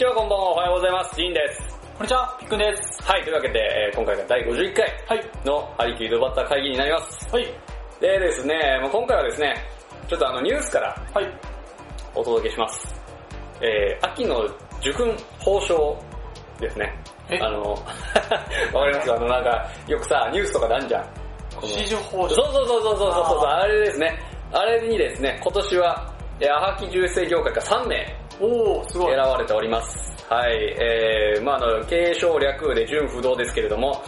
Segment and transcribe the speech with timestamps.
[0.00, 1.14] こんにちは、こんばんは、おはようございます。
[1.14, 1.76] ジンです。
[1.98, 3.02] こんにちは、ピックンです。
[3.02, 5.30] はい、というわけで、えー今回が第51回はい。
[5.44, 7.28] のハリキュードバッター会議になります。
[7.28, 7.44] はい。
[8.00, 9.54] でですね、もう今回はですね、
[10.08, 11.26] ちょっとあのニュースからはい。
[12.14, 12.88] お届けします。
[13.60, 14.40] えー、秋の
[14.80, 16.02] 受訓報奨
[16.58, 16.96] ですね。
[17.28, 17.36] え？
[17.36, 17.60] あの、
[18.72, 19.12] わかります？
[19.12, 21.04] あのなんか、よくさ、ニュースとかなんじゃん。
[21.54, 24.18] この四十法そうそうそうそうそうそうそう、あれですね。
[24.50, 26.10] あれにですね、今年は、
[26.40, 29.14] えー、アハキ重生業界が3名おー、すごい。
[29.14, 30.10] 選ばれております。
[30.28, 34.02] はい、えー、まああの、継承略で純不動ですけれども、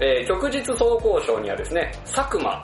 [0.00, 2.62] えー、旭日総合賞にはですね、佐久間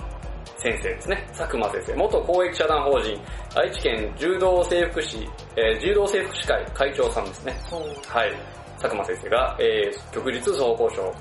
[0.59, 1.27] 先生ですね。
[1.37, 3.19] 佐久間先生、元公益社団法人、
[3.57, 7.53] 愛知県柔道整復師、えー、柔道整復師会会長さんですね。
[8.07, 8.33] はい、
[8.81, 11.15] 佐久間先生が、えー、旭日総合賞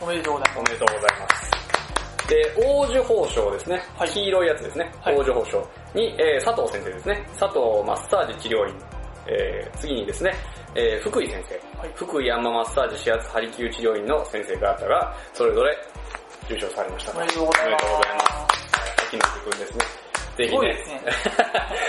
[0.00, 2.28] おめでとうございおめでとうございます。
[2.28, 3.82] で、王樹宝賞ですね。
[3.96, 4.92] はい黄色いやつですね。
[5.00, 7.26] はい王樹宝賞に、えー佐藤先生ですね。
[7.38, 8.97] 佐藤マッサージ治療院。
[9.28, 10.34] えー次にですね、
[10.74, 11.78] えー福井先生。
[11.78, 15.76] はい福井山マッサージ指圧ハリキュー治療院の先生方が、それぞれ
[16.46, 17.12] 受賞されました。
[17.16, 17.84] おめでとうございます。
[17.84, 18.26] おめでとうございます。
[19.08, 20.08] 秋野くんですね。
[20.38, 20.78] ぜひねね。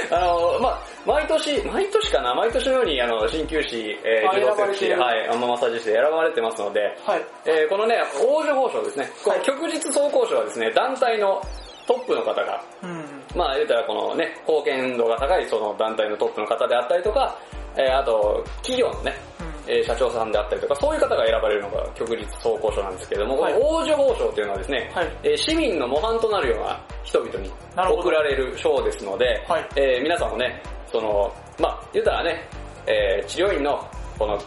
[0.10, 2.34] あの、まあ毎年、毎年かな？
[2.34, 7.22] 毎年のように、あの、鍼灸師、えー、あ自動はい、アンママッサージ師で選ばれてますので、はい。
[7.46, 9.08] えーこのね、王女宝賞ですね。
[9.24, 11.40] このはい旭日総合賞はですね、団体の
[11.86, 12.99] トップの方が、うん。
[13.36, 17.38] まあ言うたらこのね、貢献度が高いその団体のトップの方であったりとか、
[17.78, 19.50] えーあと、企業のね、うん。
[19.72, 23.54] えー社長さんであったりとか、そういう方が選ばれるのが旭日総合賞なんですけれども、はい。
[23.54, 25.18] この王女宝賞っていうのはですね、はい。
[25.24, 29.70] えー市民の模範となるような人々に贈られる賞ですので、はい。
[29.76, 32.50] えー皆さんもね、その、まあ言うたらね、
[32.88, 34.40] えー治療院のこの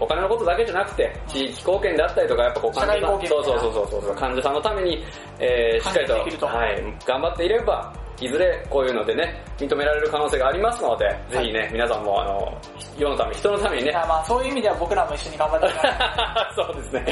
[0.00, 5.04] お金のことだけじゃなくて、地域貢献であったりとか、やっぱこう患者さん、そうそうそうそうそう、患者さんのために、
[5.38, 6.06] えーしっかり
[6.38, 12.60] とはい、頑張っていれば、いずれこういうのでね、認められる可能性がありますので、ぜひね、皆さんもあの、
[12.98, 17.04] 世のため、人のためにねまあそういう意味では僕らも一緒に頑張っていかないそうですね。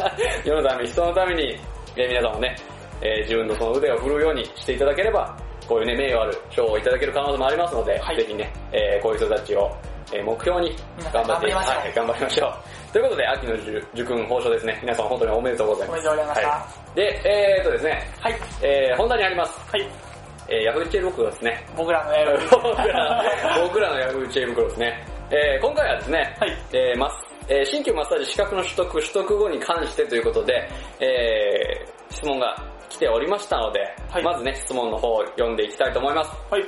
[0.44, 1.60] 世のため、人のために、
[1.96, 2.56] えー皆さんもね、
[3.02, 5.36] えー自分のその腕を振るうようにしていただければ、
[5.68, 9.70] こういうね、名誉ある賞をいただける可能性もありますので、はいぜひね、えーこういう人たちを、
[10.12, 10.76] えー目標に
[11.12, 12.92] 頑張って、はい、頑張りましょう。
[12.92, 14.78] ということで、秋の受受訓報奨ですね。
[14.80, 16.08] 皆さん本当におめでとうございます。
[16.08, 18.34] おめでとうございましたはい、で、えーっとですね、はい。
[18.62, 19.58] えー本題にあります。
[19.70, 20.13] はい。
[20.48, 21.66] えーヤフーチェーン袋ですね。
[21.76, 22.38] 僕らのやる。
[22.50, 23.24] 僕ら
[23.62, 25.06] 僕らのヤフーチェーン袋ですね。
[25.30, 26.56] えー今回はですね、はい。
[26.72, 30.68] えーマスえー新旧マッサージ資格の取得、取得後に関してということで、
[31.00, 32.56] えー質問が
[32.88, 36.30] 来ておりましたので、はいまずね、質問の方を読んでいきたいと思います。
[36.50, 36.64] はい。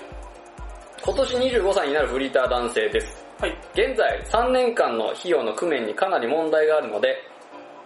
[1.04, 3.25] 今年25歳になるフリーター男性です。
[3.41, 3.56] はい。
[3.75, 7.16] 現在、3年間の費用の工面にかなり問題があるので、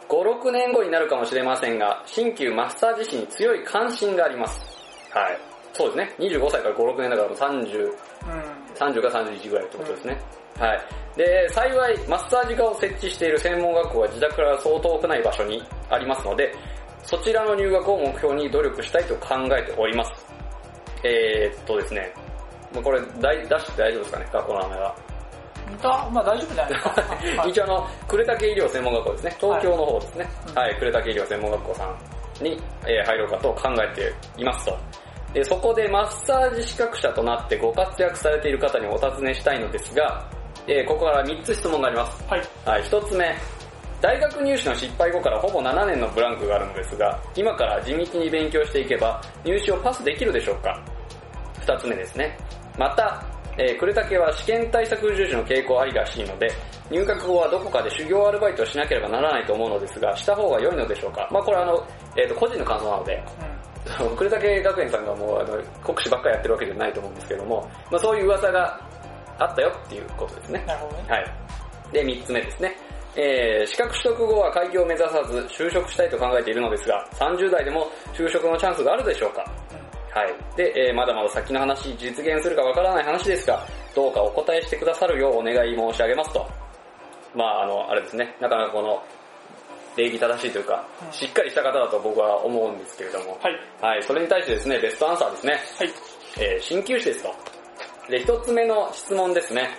[0.09, 4.61] 5、6年後になるかもしれませんが、新旧マッサージ師に強い関心があります。
[5.11, 5.50] はい。
[5.73, 6.15] そうですね。
[6.19, 7.95] 25歳から5、6年だからもう30、うん。
[8.75, 10.21] 30か31ぐらいってことですね。
[10.59, 10.81] はい。
[11.17, 16.53] で、幸い、マッサージ科を設置している専門学校は自宅からそう遠くない場所にありますので、
[17.03, 20.27] そちらの入学を目標に努力したいと考えております。
[21.03, 22.13] えー、っとですね、
[22.85, 24.97] これ大出して大丈夫ですかね、学校の名前は。
[25.83, 26.91] だまあ大丈夫じゃないですか？
[27.43, 29.37] はい一応あの、呉竹医療専門学校ですね。
[29.41, 30.29] 東京の方ですね。
[30.55, 31.85] ははいい、呉竹医療専門学校さ
[32.41, 34.77] んに、えー入ろうかと考えていますと。
[35.33, 40.29] で、そこでマッサージ資格者となってご活躍されている方にお尋ねしたいのですが、
[40.67, 42.25] えーここから3つ質問があります。
[42.29, 42.43] はい。
[42.65, 43.35] はい、1つ目。
[44.01, 50.83] 大学入試の失敗後からほぼ7年のブランクがあるのですが、今から地道に勉強していけば入試をパスできるでしょうか
[51.67, 52.37] 2つ目ですね。
[52.79, 53.23] また、
[53.59, 56.51] えー、呉竹は試験対策重視の傾向ありらしいので、
[56.91, 61.87] 入学後はどこかで修行アルバイトをしなければならないと思うのですが、した方が良いのでしょうかまあこれあの、
[62.17, 63.23] えっ、と、個人の感想なので、
[64.01, 64.17] うん。
[64.17, 68.81] 呉竹学園さんがもうあの国試ばっかりやってるわけじゃないと思うんですけども、まあそういう噂が
[69.39, 70.65] あったよっていうことですね。
[70.67, 71.05] なるほどね。
[71.09, 71.33] はい。
[71.93, 72.77] で、三つ目ですね。
[73.16, 79.41] えー、資格取得後は開業を目指さず就職したいと考えているのですが、30代でも就職のチャンスがあるでしょうか
[80.13, 80.57] はい。
[80.57, 86.47] で、えーまだまだ先の話、実現するかわからない話ですが、どうかお答えしてくださるようお願い申し上げますと。
[87.34, 89.03] まああの、あれですね、なかなかこの、
[90.01, 93.57] 礼儀正しいというか、うんしっかりした方だと僕は思うんですけれども、はい。
[93.81, 95.61] はい、それに対してですね、ベストアンサーですね。
[95.79, 95.91] はい。
[96.39, 97.35] えー鍼灸師ですと。
[98.09, 99.71] で、一つ目の質問ですね。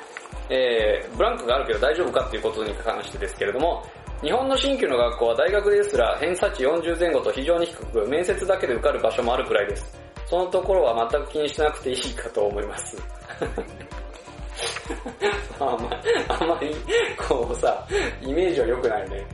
[0.50, 3.84] えーブランクがあるけど大丈夫かっていうことに関してですけれども、
[4.22, 10.00] 日本の新旧の学校は大学ですら偏差値40前後と非常に低く、面接だけで受かる場所もあるくらいです。
[10.28, 12.98] そのところは全く気にしなくていいかと思います。
[15.60, 16.76] あんまあんまり、
[17.18, 17.88] こうさ、
[18.22, 19.26] イメージは良くないね。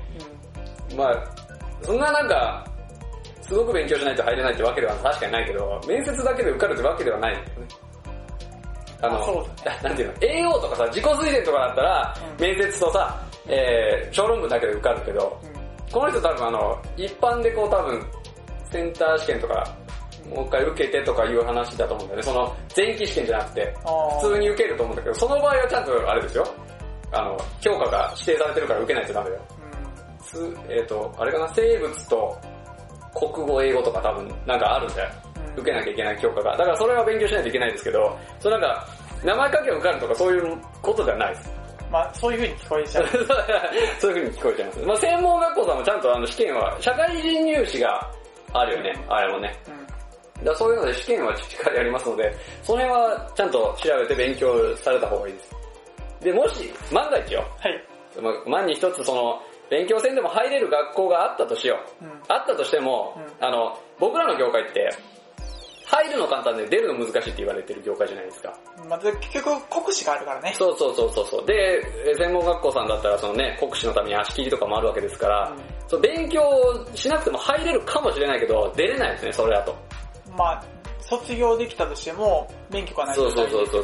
[0.98, 1.24] まあ、
[1.82, 2.66] そんななんか、
[3.42, 7.68] すごく勉強しないと入れないってわけでは確かにないけど、面接だけで受かるってわけではないんだよね。
[9.02, 15.58] あの、あなんていうの、栄養とかさ、自己推薦とかだったら、うん面接とさ、えー、小論文だけで受かるけど、うん
[15.92, 18.06] この人多分あの、一般でこう多分、
[18.70, 19.76] センター試験とか、
[20.30, 22.24] もう一回受けてとかいう話だと思うんだよね。
[22.24, 23.74] その、前期試験じゃなくて、
[24.22, 26.46] 普通に受けると思うんだけど、その場合はちゃんとあれですよ。
[27.14, 29.42] あの、評価が指定されてるから受けないとダメだよ。
[30.22, 30.38] す
[30.70, 32.38] えっ、と、あれかな、生物と
[33.14, 35.10] 国語、英語とか多分なんかあるんだよ。
[35.22, 35.28] うん
[35.58, 36.56] 受けなきゃいけない教科が。
[36.56, 38.88] だからそれは勉強しないといけないですけど、そのなんか、
[39.24, 41.52] 名前書けば受かるとかそういうことではないです。
[41.92, 43.08] まあそういう風に聞こえちゃう。
[44.00, 44.80] そういう風に聞こえちゃいます。
[44.86, 48.12] まあ専門学校さんもちゃんとあの試験は、社会人入試が
[48.54, 49.60] あるよね、あれもね。
[49.68, 49.78] うん
[50.44, 52.32] だそういうので試験はしっかりやりますので、
[52.62, 55.56] その辺はちゃんと調べて勉強された方がいいです。
[56.22, 57.84] で、もし、万が一よ、はい。
[58.22, 62.06] まあ万に一つその、勉強せんでも入れる学校があったとしよう。
[62.06, 64.90] うんあったとしても、うあの、僕らの業界って、
[65.86, 68.54] 入るの簡単で出るの難しいって言われてる業界じゃないですか。
[68.90, 70.54] まず結局国試があるからね。
[70.58, 71.46] そうそうそうそうそう。
[71.46, 76.42] で、え専門学校さんだったらそのね、国試のために足切りとかもあるわけですから、うんそう勉強
[76.94, 79.74] しなくても入れるかもしれないけど、出れないですね、それだと。
[80.36, 80.64] まあ、
[81.10, 83.84] 卒業できたとしても、免許がないそうそうそうそう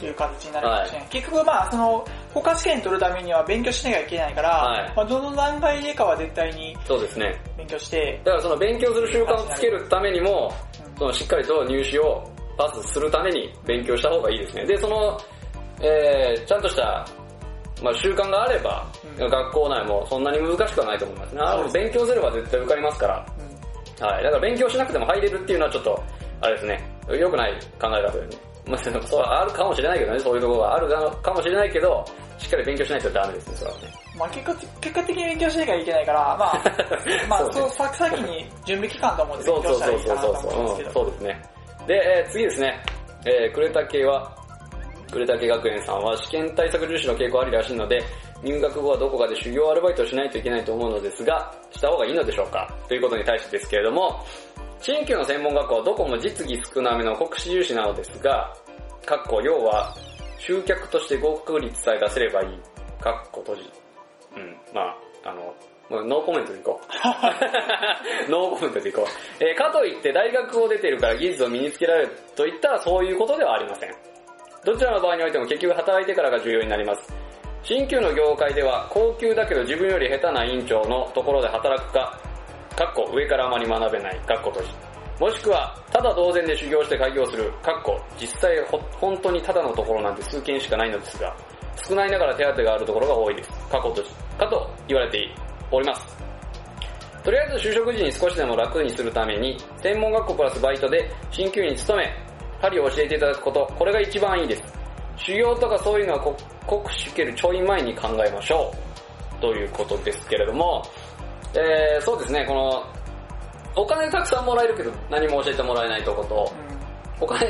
[0.00, 1.08] という形になるかもしれない。
[1.08, 7.40] 結局まあ、その、国家試験取るためには勉強しなきゃいけないから、はいまあ、どの段階でかは絶対にそうですね。
[7.56, 10.52] 勉強して、だからその勉強する習慣をつけるためにも、
[10.98, 12.24] そのしっかりと入試を
[12.58, 14.66] パスするために勉強した方がいいですね。
[14.66, 15.20] で、その、
[15.80, 17.06] えー、ちゃんとした、
[17.82, 21.40] まあ習慣があれば、うん学校内もそんなに難しくはないと思いますね。
[21.72, 23.26] 勉強すれば絶対受かりますから。
[23.38, 23.56] うん
[24.00, 24.24] はい。
[24.24, 26.02] だから勉強しなくても入れるっていうのはちょっと、
[26.40, 28.36] あれですね、良くない考え方でね。
[28.66, 30.88] まあ、そうあるかもしれないけどね、そういうところがある
[31.22, 32.04] かもしれないけど、
[32.36, 33.82] しっかり勉強しないとダメですね、それはね。
[34.18, 36.62] まあ結果結果的に勉強しなきゃいけないから、まあ、
[37.28, 40.92] まあそうね先に準備期間と思ってそう勉そうそう強したらいいかなとそうそう、うん思うんですけど。
[40.92, 41.42] そうですね。
[41.86, 42.82] で、えー次ですね、
[43.24, 44.32] えー、呉竹は、
[45.12, 48.02] 呉竹学園さんは試験対策重視の傾向ありらしいので、
[48.42, 52.68] 入学後はどこかで修行アルバイトをしないといけないと思うのですが、した方がいいのでしょうか？
[52.88, 54.24] ということに対してですけれども、
[54.80, 58.52] 新旧の専門学校はどこも実技少なめの国試重視なのですが、
[59.04, 59.94] かっこ要は、
[60.38, 62.58] 集客として合格率さえ出せればいい、
[63.00, 63.62] かっこ閉じ。
[64.36, 65.54] うん、まあ、あの、
[65.88, 66.86] もうノーコメントでいこう。
[68.30, 69.44] ノーコメントでいこう。
[69.44, 73.94] えーかといって大学を出てるから技術を身につけられるといったらそういうことではありません。
[74.64, 77.14] どちらの場合においても結局働いてからが重要になります。
[77.62, 82.18] 新旧の業界では高級だけど自分より下手な院長のところで働くか、
[82.76, 84.68] かっこ上からあまり学べない、かっこ閉じ。
[85.18, 91.34] もしくは、ただ同然で修行して開業する、かっこ実際ほ本当にただのところなんて数件しかないのですが、
[91.88, 93.50] 少ないながら手当があるところが多いです。
[93.70, 94.10] かっこ閉じ。
[94.36, 95.26] かと言われて
[95.70, 96.16] おります。
[97.24, 102.14] とりあえず就職時に少しでも楽にするために、専門学校プラスバイトで鍼灸院に勤め、
[102.60, 104.62] 針を教えていただくこと、これが一番いいです。
[105.16, 106.36] 修行とかそういうのはこ
[106.68, 108.70] 国試受けるちょい前に考えましょ
[109.38, 109.40] う。
[109.40, 110.82] ということですけれども、
[111.54, 112.84] えー、そうですね、この、
[113.76, 116.52] お金たくさんもらえるけど何も教えてもらえないとこと、
[117.20, 117.46] お金、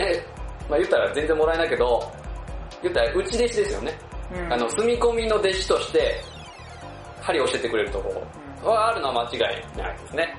[0.68, 2.12] まあ言ったら全然もらえないけど、
[2.82, 3.98] 言ったら内弟子ですよね。
[4.32, 6.20] うんうんあの、住み込みの弟子として、
[7.20, 8.22] 針を教えてくれるとこ
[8.62, 10.34] ろはあるのは間違いないですね。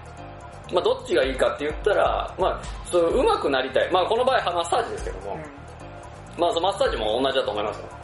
[0.73, 3.91] まあどっちがいいかって言ったら、まあ、そう、上手くなりたい。
[3.91, 5.37] まあこの場合はマッサージですけども、
[6.37, 7.96] まあそのマッサージも同じだと思いますよ。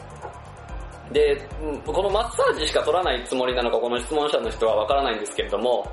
[1.11, 5.85] で、うんこのマッサージしか取らないつもりなのか、この質問者の人はわからないんですけれども、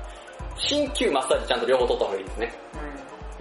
[0.55, 2.53] 鍼灸マッサージちゃんと両方取った方がいいですね。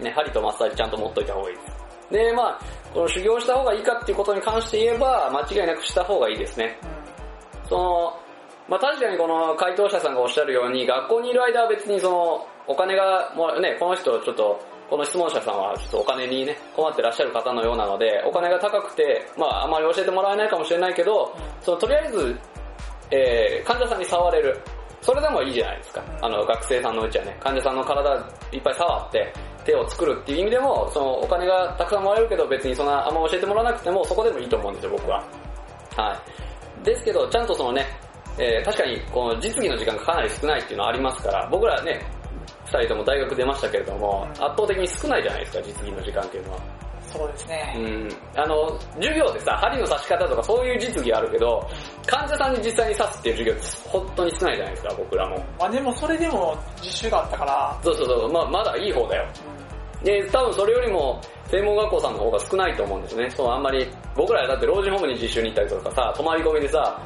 [0.01, 1.81] ね、針とマッサージちゃんと持っといた方がいいです。
[2.11, 2.61] で、まあ、
[2.93, 6.79] この修行した方がいいかっていうことに関して言えば、間違いなくした方がいいですね。
[7.69, 8.19] その、
[8.69, 21.33] まあ確かにこの回答者さんがおっしゃるように、学校にいる間は別にその、お金がもらね、この人ちょっと、この質問者さんはちょっとお金にね、困ってらっしゃる方のようなので、お金が高くて、まああまり教えてもらえないかもしれないけど、
[21.63, 22.37] そのとりあえず、
[23.13, 24.61] えー、患者さんに触れる。
[25.01, 26.03] それでもいいじゃないですか。
[26.21, 28.15] あの、学生さんのうちはね、患者さんの体
[28.53, 29.33] いっぱい触って、
[29.65, 35.25] 手を作るっていう意味でも、そのお金がたくさんもらえるけど別にそんなあんま教えてもらわなくてもそこでもいいと思うんですよ、僕は。
[35.97, 36.21] は
[36.83, 36.85] い。
[36.85, 37.87] ですけど、ちゃんとそのね、
[38.39, 42.01] えー確かにこの実技の時間がかなり少ないっていうのはありますから、僕らね、
[42.71, 46.59] 二人とも大学出ましたけれども、うん圧倒的に少ないじゃないですか、実技の時間っていうのは。
[47.13, 47.75] そうですね。
[47.77, 48.09] うん。
[48.37, 51.69] あの、授業でさ、針の刺し方とかそういう実技あるけど、
[52.07, 55.45] 患者さんに実際に刺すっていう授業って本当に少ないじゃないですか、僕らも。
[55.59, 59.27] まあでもそれでも実習があったから、そうそうそう、まあまだいい方だよ。
[60.05, 63.29] で、多分それよりも、専門学校さんの方が少ないと思うんですね。
[63.31, 67.01] そう、あんまり、僕らだって老人ホームに実習に行ったりとかさ、泊まり込みでさ、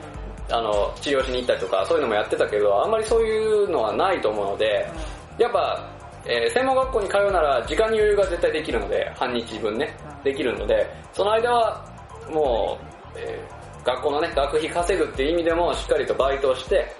[0.50, 4.87] あの、治療しに行ったりとか、そういうのもやってたけど、あんまりそういうのはないと思うので、
[5.38, 5.90] やっぱ、
[6.26, 11.84] えー専門学校に通うなら時間に余裕が絶対できるので、半日分ね、できるので、その間は、
[12.30, 12.78] も
[13.14, 16.90] う、えー学校のね、学費稼ぐっていう意味でもしっかりとバイトをして、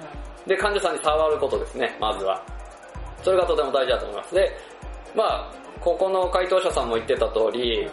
[0.47, 2.41] で、患者さんに触ることですね、まずは。
[3.23, 4.35] それがとても大事だと思います。
[4.35, 4.53] で、
[5.15, 7.91] まあここの回答者さんも言ってた通り、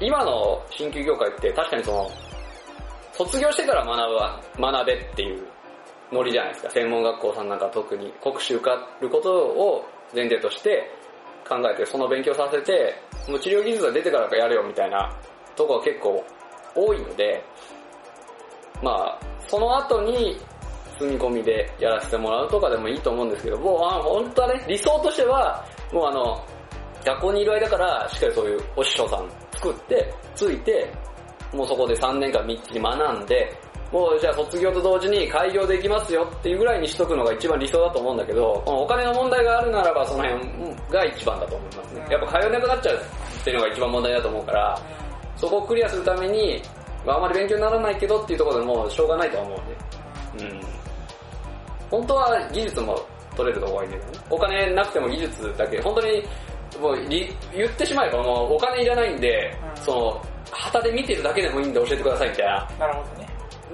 [0.00, 2.10] 今の鍼灸業界って確かにその、
[3.12, 5.46] 卒業してから学ぶは、学べっていう
[6.14, 6.70] ノリじゃないですか。
[6.70, 10.88] 専門学校さんなんか特に国試受かることを前提として
[11.46, 12.94] 考えて、その勉強させて、
[13.28, 15.12] もう治療技術が出てからかやれよみたいな
[15.56, 16.24] とこが結構
[16.74, 17.44] 多いので、
[18.82, 19.18] まあ
[19.48, 20.38] その後に
[20.98, 26.44] 積み込みでやらせてもらうとかでもいいと思うんですけど、もうあ本当はね、理想としては、もうあの、
[27.04, 30.92] 学校にいる間からしっかりそういうお師匠さん作って、ついて、
[31.52, 33.52] もうそこで3年間みっちり学んで、
[33.94, 40.42] もうじゃあ卒業と同時に開業できますよっていうぐらいにしとくのが一番理想だと思うんだけど、お金の問題があるならばその辺
[40.90, 42.06] が一番だと思いますね。
[42.10, 44.82] やっぱ通えなくなっちゃうっていうのが一番問題だと思うから、
[45.36, 46.60] そこをクリアするために、
[47.06, 50.52] まああまり勉強にならないけどっていうところでもうしょうがないとは思うんで。
[50.52, 50.60] うん。
[51.88, 53.00] 本当は技術も
[53.36, 54.26] 取れるとこがいいんだけどね。
[54.28, 56.24] お金なくても技術だけ、本当に、
[56.80, 60.20] もうり言ってしまえばもうお金いらないんで、うんその、
[60.50, 62.68] 旗で見てるだけでもいいんで教えてくださいみたいな。
[62.80, 63.23] なるほどね。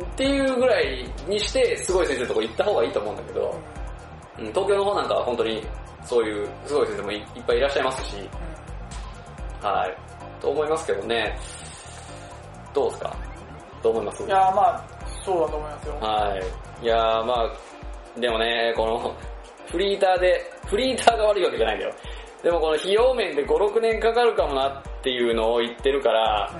[0.02, 3.60] っていうぐらいにして、すごい先生のとこ行った方がいいと思うんだけど、
[4.38, 5.66] うん、東京の方なんかは本当に
[6.04, 8.16] そういうすごい先生もいいっぱいいらっしゃいますし、
[9.62, 9.96] はい。
[10.40, 11.38] と思いますけどね。
[12.72, 13.16] どうですか？
[13.82, 14.22] どう思います？
[14.24, 14.84] いやーまあ、
[15.24, 15.94] そうだと思いますよ。
[16.00, 16.38] は
[16.80, 16.84] い。
[16.84, 19.16] いやーまあ、でもね、この、
[19.70, 21.94] フリーターで、フリーターが悪いわけじゃないんだよ。
[22.42, 26.50] でもこの費用面で5、6年かかるかもなっていうのを言ってるから、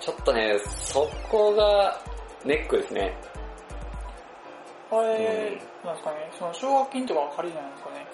[0.00, 1.98] ちょっとね、そこが
[2.44, 3.14] ネックですね。
[4.90, 8.06] これ、なんですかね、その奨学金とかは借りないんですかね。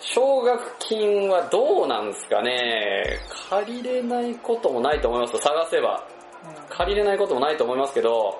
[0.00, 3.18] 奨学金はどうなんですかね
[3.48, 6.04] 借りれないこともないと思いますよ探せば。
[6.44, 8.38] うん借りれないこともないと思いますけど、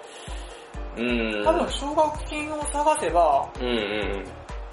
[0.99, 1.43] うん。
[1.45, 4.25] 多分奨学金を探せば、うんうん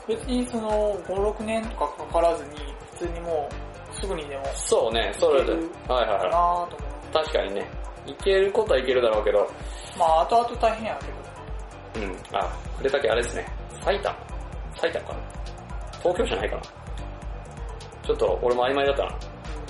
[0.07, 2.49] 別にその5、6年とかかからずに、
[2.91, 3.47] 普通にも
[3.91, 5.51] うすぐにでもそうね、それで。
[5.53, 6.89] はいはいはと思う。
[7.11, 7.13] い。
[7.13, 7.80] 確かにね。
[8.05, 9.49] いけることはいけるだろうけど、
[9.97, 10.99] まあ後々大変や
[11.93, 12.05] けど。
[12.07, 12.15] うん。
[12.35, 13.47] あ、触れたけあれですね。
[13.83, 14.15] 埼玉
[14.75, 15.19] 埼玉かな
[15.99, 16.61] 東京じゃないかな
[18.03, 19.15] ちょっと俺も曖昧だったな。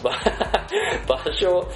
[0.04, 0.12] ば
[1.26, 1.68] 場所、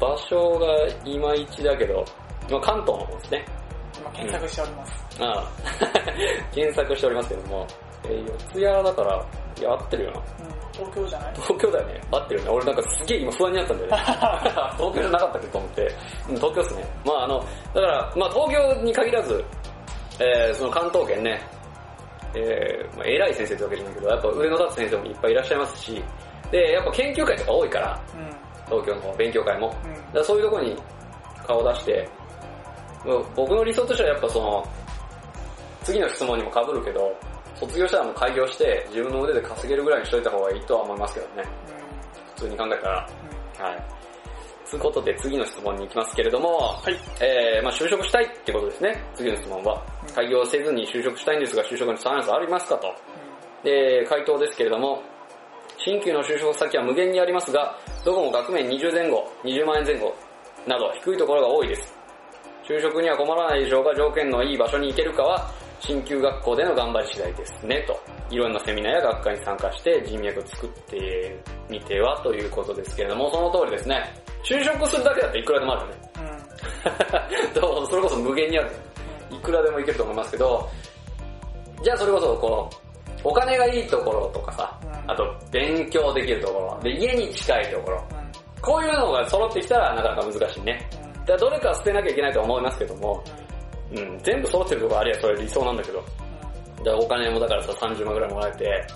[0.00, 0.66] 場所が
[1.04, 2.04] いまいちだけど、
[2.50, 3.44] まあ関東の方ですね。
[3.96, 5.06] 今検索しております。
[5.20, 5.48] ああ
[6.52, 7.66] 検索しておりますけども、
[8.04, 9.24] えー、四谷だから、
[9.58, 10.18] いや、合ってるよな。
[10.18, 10.24] うん、
[10.72, 11.34] 東京じゃない？
[11.34, 12.00] 東京だよね。
[12.10, 12.50] 合ってるよね。
[12.52, 13.96] 俺なんかすげえ今不安になったんだよね。
[14.76, 15.82] 東京じゃなかったっけと思って。
[16.28, 16.84] うん、東京っすね。
[17.04, 17.38] まああの、
[17.74, 19.44] だから、まあ東京に限らず、
[20.20, 21.40] えー、その関東圏ね、
[22.34, 26.04] えー、まあ偉い先生ってわけじゃないけど、やっぱ上の立つ先生もいっぱいいらっしゃいますし、
[26.50, 29.68] で、やっぱ研究会とか多いから、う東京の勉強会も。
[29.68, 29.70] ん。
[30.16, 30.76] うんそういうとこに
[31.46, 32.08] 顔出して、
[33.04, 34.64] もう僕の理想としてはやっぱその、
[35.82, 37.12] 次の質問にも被るけど、
[37.54, 41.48] 卒業したらもう開業して自分の腕で稼げるぐらいにしといた方がいいとは思いますけどね。
[42.36, 43.08] 普通に考えたら。
[43.58, 43.84] はい。
[44.64, 46.96] つうことで次の質問に行きますけれども、はい。
[47.20, 49.02] えー、まあ就職したいってことですね。
[49.14, 50.14] 次の質問はうん。
[50.14, 52.92] 開業せずに就職したいんですが、就職にチャンスありますかと。
[53.62, 55.02] で、回答ですけれども、
[55.78, 60.14] 新旧の就職先は無限にありますが、どこも額面20前後、20万円前後
[60.66, 61.94] など低いところが多いです。
[62.66, 65.50] 就職には困らないでしょうが、条件のいい場所に行けるかは、
[65.86, 68.00] 新旧学校での頑張り次第ですね、と。
[68.30, 71.36] いろんなセミナーや学会に参加して人脈を作って
[71.68, 74.02] みてはということですけれども、その通りですね。
[74.42, 76.10] 就職するだけだったらいくらでもあるよね。
[76.16, 76.24] うん。
[76.24, 77.54] うん。
[77.54, 78.70] どうそれこそ無限にある。
[79.30, 80.70] いくらでもいけると思いますけど、
[81.82, 82.70] じゃあそれこそこの、
[83.22, 88.62] お金がいいところとかさ、うんあと勉強できるところ、で家に近いところ、うん。
[88.62, 90.88] こういうのが揃ってきたらなかなか難しいね。
[91.26, 93.43] だからどれかは捨てなきゃいけないと思いますけども、うん、
[94.22, 98.86] 全部揃ってるとこありゃそれ理想なんだけど、だからお金もだからさ30万ぐらいもらえて、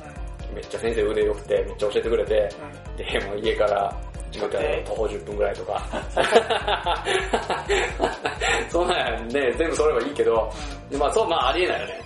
[0.54, 2.48] めっちゃ先生腕良くて、めっちゃ教えてくれて、
[2.96, 3.94] で、もう家から、
[4.30, 5.82] 自分から徒歩10分ぐらいとか。
[8.68, 10.52] そんなんね、全部揃えばいいけど、
[10.90, 12.00] でまあそう、まあありえないよね。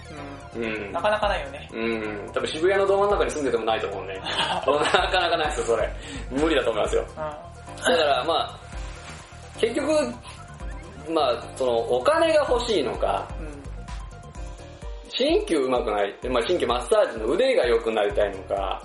[0.55, 0.63] うん。
[0.63, 1.01] うんな。
[1.01, 1.69] かなかないよね。
[1.73, 2.31] うん。
[2.33, 4.21] 多分渋谷のど真ん中に住んでてもないと思うね。
[4.23, 5.93] なかなかないですよ、それ。
[6.31, 7.03] 無理だと思いますよ。
[7.03, 7.17] う
[7.91, 8.59] だからまあ、
[9.59, 9.89] 結局、
[11.09, 13.45] まあ、その、お金が欲しいのか、ん。
[13.45, 13.63] うん。
[15.11, 18.83] 鍼灸上手くなり、まあ鍼灸マッサージの腕が良くなりたいのか、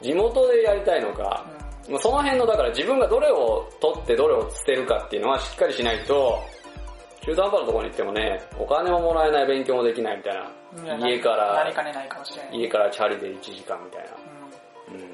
[0.00, 0.04] ん。
[0.04, 1.44] 地元でやりたいのか、
[1.88, 6.42] もうその辺の、だから自分がどれを取ってどれを捨てるかっていうのはしっかりしないと、
[7.24, 10.96] 中途半端なところに行ってもね、お金ももらえない、勉強もできないみたいな。
[10.96, 11.08] うん。
[11.08, 11.54] 家から。
[12.52, 14.10] 家からチャリで1時間みたいな。
[14.10, 15.08] ううん。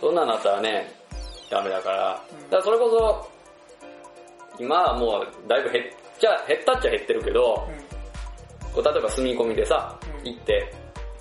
[0.00, 0.92] そんなんなったらね、
[1.50, 2.22] ダメだから。
[2.30, 3.35] うんだからそれこそ、
[4.58, 5.84] 今はもうだいぶ減っ
[6.18, 7.68] ちゃ、減ったっちゃ減ってるけど、
[8.74, 10.72] こう例えば住み込みでさ、うん行って、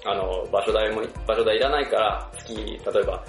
[0.05, 3.23] あの、場所代も、場所代いらないから、月、例えば、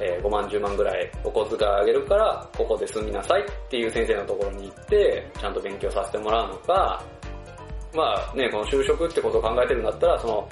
[0.00, 7.02] えー5万10万ぐらいお小遣いあげるから、ここで住みなさいっていう先生のところに行って、ちゃんと勉強させてもらうのか、
[7.94, 10.48] まあね、この就職ってことを考えてるんだったら、その、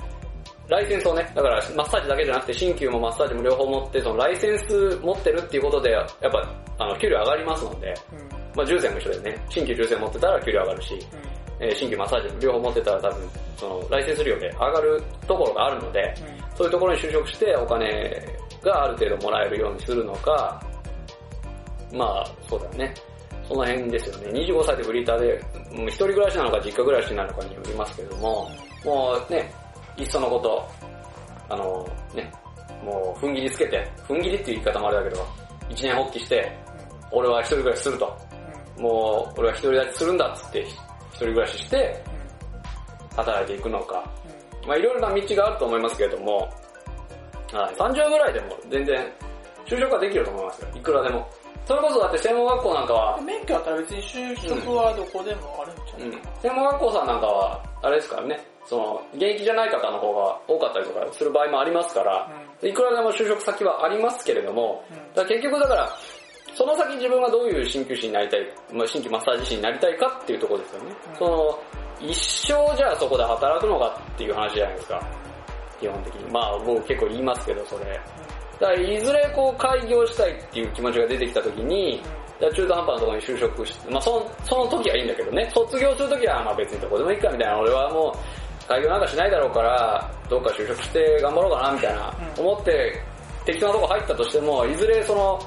[0.69, 8.46] ライセンスをね、だからマッサージだけじゃなくて、鍼灸もマッサージも両方持って、そのライセンス持ってるっていうことで、やっぱ、あの、給料上がりますので、うん。
[8.57, 8.59] うん。
[8.59, 10.99] まあ重線も一緒でね、鍼灸重線持ってたら給料上がるし、
[11.61, 16.15] えー鍼灸マッサージも両方持ってたら多分、その、ライセンス料で上がるところがあるので、
[16.57, 18.23] そういうところに就職してお金
[18.63, 20.61] がある程度もらえるようにするのか、
[21.93, 22.95] まあ、そうだよね。
[23.49, 24.41] その辺ですよね。
[24.41, 28.51] 25歳でフリーターで、うん一人暮らしなのか実家暮らしなのかによりますけれども、
[28.85, 29.53] もうね、
[29.97, 30.69] いっそのこと、
[31.49, 32.33] あのね、
[32.85, 35.27] もう踏ん切りつけて、踏ん切りっていう言い方もあれだけど、
[35.69, 36.53] 一年発起して、
[37.13, 38.25] 俺は一人暮らしすると。
[38.78, 40.75] もう、俺は一人立ちするんだっつって、一
[41.16, 42.02] 人暮らしして、
[43.16, 44.04] 働いていくのか。
[44.66, 46.38] まあいろいろな道があると思いますけれども、
[47.52, 49.12] はい、30ぐらいでも全然、
[49.64, 50.68] 就職はできると思いますよ。
[50.75, 51.28] いくらでも。
[51.66, 62.30] それこそだって専門学校なんかは、免許あったら別に就職はどこでもあるんちゃう、うん、専門学校さんなんかは、あれですからね、その、現役じゃない方の方が多かったりとかする場合もありますから、
[62.62, 65.97] いくらでも就職先はありますけれども、うんだ結局だから、
[66.57, 68.41] その先自分がどういう鍼灸師になりたい、
[68.73, 70.97] まあ、鍼灸マッサージ師になりたいかっていうところですよね。
[71.11, 71.63] うんその、
[72.01, 75.07] 一生じゃあそこで働くのかっていう話じゃないですか。
[75.79, 76.31] 基本的に。
[76.31, 78.01] まあ僕結構言いますけど、それ。
[78.59, 82.03] だからいずれこう開業したいっていう気持ちが出てきた時に、
[82.41, 88.15] じゃあ中途半端なところに就職して、まあそのその時はいいんだけどね、卒業する時はまあ別にどこでもいいかみたいな、俺はも
[88.65, 93.03] う開業なんかしないだろうから、どっか就職して頑張ろうかなみたいな、うん思って
[93.47, 95.38] 適当なとこ入ったとしても、いずれその、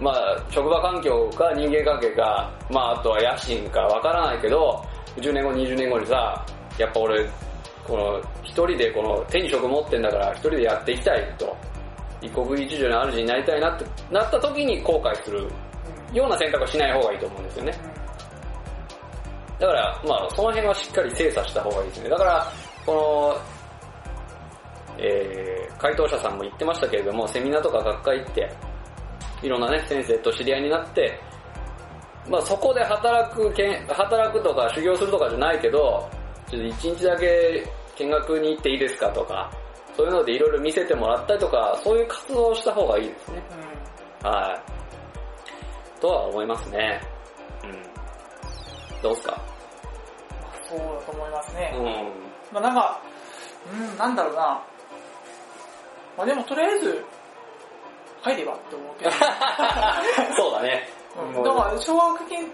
[0.00, 4.84] まあ職場環境か人間関係か、まああとは野心かわからないけど、
[5.16, 6.44] 10年後20年後にさ、
[6.78, 7.28] やっぱ俺、
[7.86, 11.56] この一人でこの手に職持ってんだから一人でやっていきたいと。
[12.22, 15.48] 一国一女の主になりたいなってなった時に後悔する
[16.12, 17.72] ような選択はしない方がいいと思うんですよね。
[19.58, 22.10] だから、まあその辺はしっかり精査した方がいいですね。
[22.10, 22.52] だから、
[22.84, 23.36] この、
[24.98, 28.52] えー、回答者さんも言ってましたけれども、セミナーとか学会行って、
[29.42, 31.20] いろんなね、先生と知り合いになって、
[32.28, 36.08] まあそこで働くけん、働くとか修行するとかじゃないけど、
[36.48, 37.64] ちょっと一日だけ
[37.98, 39.50] 見学に行っていいですかとか、
[39.96, 43.42] そういうのでいろいろ見せてもらったりとか、そういう活動をした方がいいですね。
[44.22, 44.58] は
[45.98, 46.00] い。
[46.00, 47.00] とは思いますね。
[47.64, 49.02] うん。
[49.02, 49.40] どうすか？
[50.68, 51.72] そうだと思いますね。
[51.74, 51.84] うん。
[52.54, 53.00] まあなんか、
[53.72, 54.62] うん、なんだろうな。
[56.16, 57.04] まあでもとりあえず、
[58.22, 59.10] 入ればって思うけど。
[60.36, 60.88] そうだね。
[61.34, 62.44] うんだから、奨学金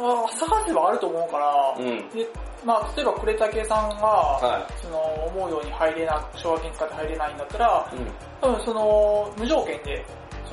[0.00, 2.08] は探せばあると思うから、うん。
[2.10, 2.26] で、
[2.64, 7.96] まあ例えば呉竹さんが、はその、思うように入れな、奨学金使って入れないんだったら、い。
[7.96, 8.12] うん。
[8.40, 10.04] 多分その、無条件で、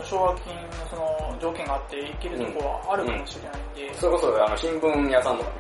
[0.04, 5.56] 奨学金のその条件があっていけるところはあるかもしれないんで、それこそ、あの、新聞屋さんとかね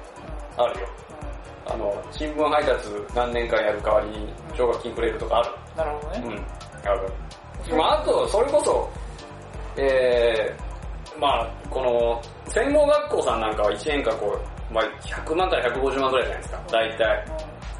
[0.57, 0.87] うんあるよ。
[1.65, 5.49] あの、新聞配達何年間やる代わりに奨学金くれるとかある。
[5.77, 6.23] なるほどね。
[6.25, 6.89] うん。
[6.89, 7.11] ある。
[7.71, 8.89] まああと、それこそ、
[9.77, 14.39] えー、まあこの、専門学校さんなんかは1年間こ
[14.71, 17.25] う、まあ100万から150万ぐらいじゃないですか、大体。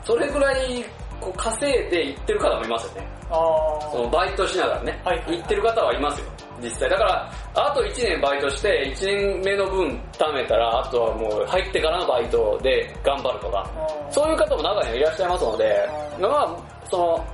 [0.04, 0.86] それぐらい、
[1.20, 3.08] こう稼いで行ってる方もいますよね。
[3.32, 6.26] ああそのバイトしながらね、はい行ってる方はいますよ、
[6.62, 6.90] 実際。
[6.90, 16.58] だから、あと1年バイトして、1年目の分貯めたら、あとはもう入ってからのバイトで頑張るとか、うんそういう方も中にはいらっしゃいますので、うんまあ、
[16.90, 17.26] その、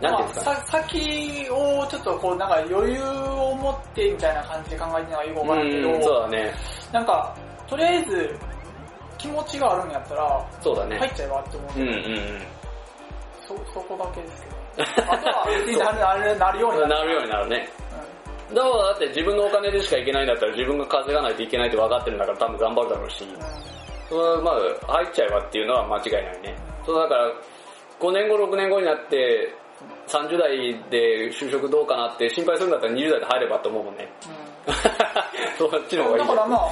[0.00, 0.50] なんていうんですか？
[0.52, 0.56] ね。
[0.56, 6.54] まあ、さ先をちょっとこうなんか余裕を持ってみたいな感じで考えてるのがよくわからんけど、うん、そうだね。
[6.92, 7.36] なんか、
[7.68, 8.38] とりあえず
[9.18, 10.98] 気持ちがあるんやったら、そうだね。
[10.98, 12.42] 入っちゃえばって思うけど、うんうんうん。
[13.46, 14.56] そ、そこだけですけど。
[15.12, 16.88] あとは別になるなるなるようになる。
[16.90, 17.68] なるようになるね。
[18.54, 23.40] だからだって自分のお金でしかいけないんだったら自分が稼がないといけないって分かってるんだから多分頑張るだろうし、うん
[24.08, 24.52] それはま
[24.86, 26.56] あ入っちゃえばっていうのは間違いないね。
[26.84, 27.28] そうだから
[27.98, 29.52] 5年後6年後になって
[30.08, 30.56] 30代
[30.90, 34.08] で就職どうかなって心配するんだったら20代で入ればと思うもんね。
[35.58, 36.26] そっちの方がいい。
[36.26, 36.68] だからまあ、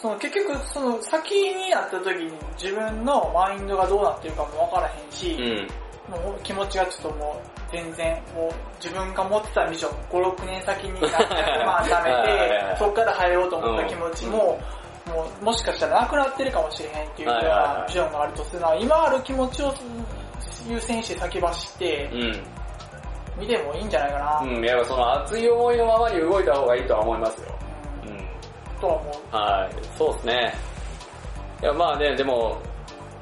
[0.00, 5.68] その結局その先になった時に自分のマインドがどうなってるかもわからへんし、うん。
[6.10, 14.60] もう気持ちがちょっともう全然もう自分が持ってたビジョン5、6年先に100万貯めはいはいはいて、そこから入ろうと思った気持ちも、
[15.06, 19.74] もうもしかしたらなくなってるかもしれへんっていうようないビジョンがあるとするのは、今ある気持ちを
[20.68, 23.40] 優先して先走ってうん。
[23.40, 24.56] 見てもいいんじゃないかな。
[24.56, 24.64] うん。
[24.64, 27.58] やっぱその熱い思いのままに動いた方がいいとは思いますよ。
[28.04, 28.80] うん。
[28.80, 29.36] とは思う。
[29.36, 30.54] はい、そうですね。
[31.62, 32.58] いや、まあね、でも、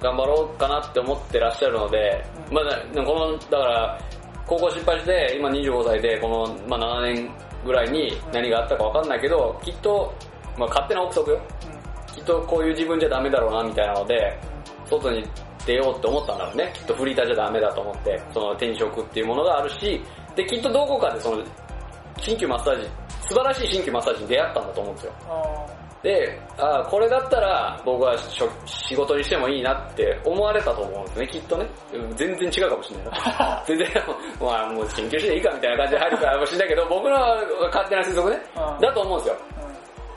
[0.01, 3.99] 頑張ろうかなって思ってらっしゃるので、うんまだ、この、だから、
[4.47, 7.31] 高校失敗して、今25歳で、この、まあ7年
[7.65, 10.13] ぐらいに何があったかわかんないけど、きっと、
[10.59, 11.43] まあ勝手な憶測よ。
[12.15, 14.39] きっとこういう自分じゃダメだろうな、みたいなので、
[14.87, 15.25] 外に
[15.67, 16.73] 出ようって思ったんだろうね。
[16.75, 20.01] きっとフリーターじゃダメだと思って、その転職っていうものがあるし、
[20.37, 21.43] で、きっとどこかでその、
[22.19, 22.89] 鍼灸マッサージ、
[23.29, 25.13] 素晴らしい鍼灸マッサージに出会ったんだと思うんですよ。
[25.79, 31.67] うんで、あーこれだったら僕はしょ仕事にしてもいいなって思われたと思うんですね、きっとね。
[31.95, 33.65] うん全然違うかもしれないな。
[33.67, 33.89] 全然、
[34.39, 37.19] まあもう研究していいかみたいな感じで入るか もしれないけど、僕の
[37.73, 39.37] 勝手な推測ね、うんだと思うんですよ。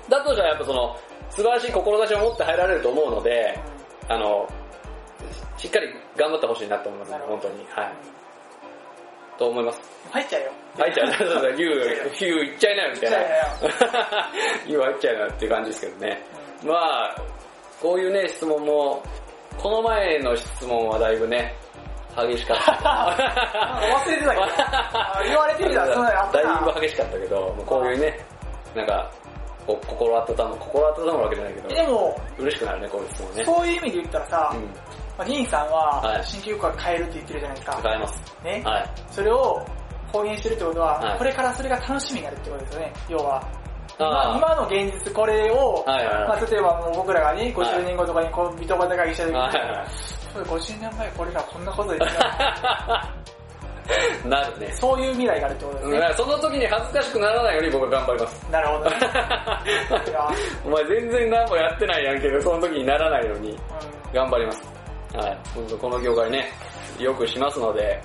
[0.10, 0.96] だとしたらやっぱその、
[1.30, 3.60] 素晴らしい志を持って入られると思うので、
[4.10, 4.46] あの、
[5.58, 7.66] しっかり頑張ってほしいなと思いますね本当に。
[7.70, 8.18] はい。
[9.38, 9.82] と思います。
[10.12, 10.52] 入っちゃうよ。
[10.78, 11.14] 入っちゃう。
[11.14, 14.30] そうそう、ヒュー、ヒューいっちゃいなよみたいな入っちゃ。
[14.66, 16.24] ヒュー入っちゃうなっていう感じですけどね。
[16.64, 17.16] まあ、
[17.82, 19.04] こういうね、質問も、
[19.58, 21.56] この前の質問はだいぶね、
[22.16, 23.18] 激しかった。
[23.96, 24.44] 忘れてたけど。
[24.44, 26.54] あ 言われてみたらそんなのあったな。
[26.56, 28.20] だいぶ激しかったけど、こういうね、
[28.76, 29.12] なんか、
[29.68, 33.46] こう心温む、心温むわけじゃないけど、でも、嬉しくなるね、こういう質問ね。
[33.46, 34.70] そういう意味で言ったらさ、うん、
[35.18, 37.80] まあ、ディーンさんははい新規国家変えるって言ってるじゃないですか。
[37.82, 38.36] 変えます。
[38.44, 38.62] ね。
[38.64, 38.90] はい。
[39.10, 39.66] それを
[40.12, 42.94] 公言してるってことは、はいこれからそれが楽しみになるってことですよね。
[43.10, 43.44] 要は。
[44.00, 49.88] あー今今の現実これを、はいはいはいまあ、例えばもう僕らがね、50年後とかにこう、ビトバタ会議した時に、はいはいはい
[50.34, 53.16] そう50年前これらこんなこと言ってた
[54.28, 54.74] なるね。
[54.74, 55.96] そういう未来があるってことですね。
[55.96, 58.52] だからその時に恥ずかしくならないように僕は頑張ります。
[58.52, 58.98] なるほどね。
[58.98, 60.30] い や
[60.66, 63.58] お前全然何もやってないやんけど、その時にならないようにうん
[64.14, 64.77] 頑張ります。
[65.18, 65.38] はい。
[65.56, 66.52] 本当この業界ね、
[67.00, 68.00] よくしますので、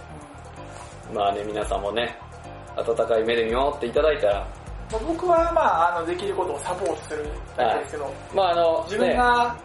[1.13, 2.17] まあね、皆さんもね、
[2.77, 4.49] 温かい目で見守っていただいたら、
[4.91, 9.57] まあ僕はまあ、あの、できることをサポートするだけですけど、まああの、自分ね、が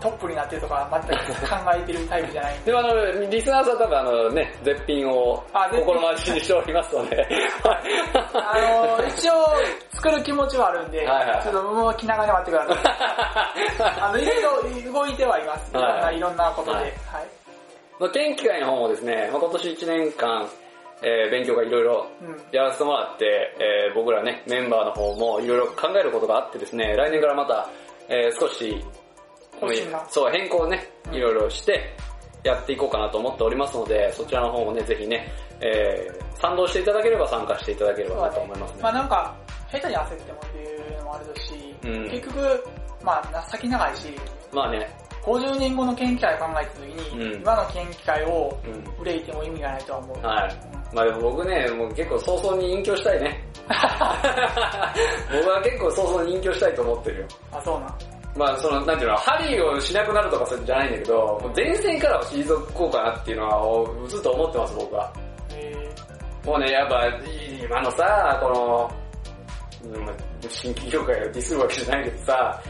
[0.00, 2.64] トップになってるとか全く考えてるタイプじゃないんで。
[2.66, 7.28] でもあの、リスナーさん多分あのね、絶品を心待ちにしておりますので、
[8.34, 9.34] あの、一応
[9.92, 12.76] 作る気持ちはあるんで、はいはいちょっともう気長に待ってください。
[14.00, 14.42] あの、いろい
[14.84, 15.70] ろ動いてはいます。
[15.70, 16.76] いろんな、はいいろんなことで。
[16.76, 16.94] ははいい。
[17.98, 20.48] まあ天気会の方もですね、まあ、今年1年間、
[21.02, 22.42] えー勉強がいろいろうん。
[22.52, 27.68] やらせてもらって、えー僕らね、メンバーの方もいろいろ考えることがあってですね、来年からまた、
[28.08, 28.84] えー少し、
[30.08, 31.94] そう、変更をね、いろいろして、
[32.44, 38.78] やっていこうかなと思っておりますので、そちらの方もね、ぜひね、えー賛同していただければ参加していただければなと思いますね。
[38.80, 39.36] まあなんか、
[39.72, 42.64] 下手に焦ってもっていうのもあるし、うん結局、
[43.02, 44.14] まあ先長いし、
[44.52, 44.88] まあね、
[45.24, 49.02] 50年後の研究会を考えた時に、うん今の研究会をうん。
[49.02, 50.18] 憂いても意味がないとは思う。
[50.24, 50.94] はい。
[50.94, 53.44] まあでも僕ね、もう結構早々に隠居したいね。
[53.68, 57.26] 僕は結構早々に隠居したいと思ってるよ。
[57.52, 57.98] あ、そうなん。
[58.38, 65.12] まあその、なんていうの、ハリーをしなくなるとかするんじゃないんだけど、前線からは退こうかなっていうのはずっと思ってます僕は。
[66.44, 67.04] もうね、やっぱ
[67.60, 68.90] 今のさ、この、
[70.48, 72.62] 新規業界をディスるわけじゃないけどさ、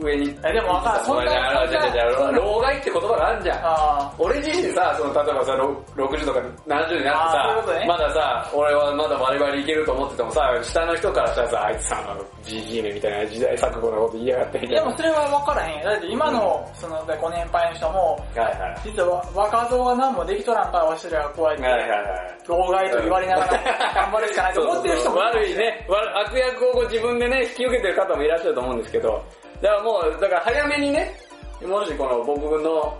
[0.00, 0.28] 上に。
[0.44, 3.60] えでもわかんな、そんなじゃじゃ老害って言葉があるじゃん。
[3.64, 14.82] あ俺自身さ、その例えばさ、ろ60とか70になってさ、まださ、俺はまだバリバリいけると思っててもさ、下の人からしたらさ、あいつさ、あの、GG ねみたいな時代錯誤なこと言いやがってみたいな。
[14.82, 15.90] でもそれは分からへんよ。
[15.90, 18.80] だって今の、その、ご年配の人も、はいはい。
[18.84, 22.36] 実は若造が何もできとらんからわしらがこうやって、はいはいはい。
[22.46, 23.62] 老害と言われながら
[23.94, 29.22] 頑張るしかないと思ってる人も 悪いね、悪悪役を自分でね、引き受けてる方もいらっしゃると思うんですけど、
[29.62, 31.14] だからもう、だから早めにね、
[31.62, 32.96] もしこの僕の、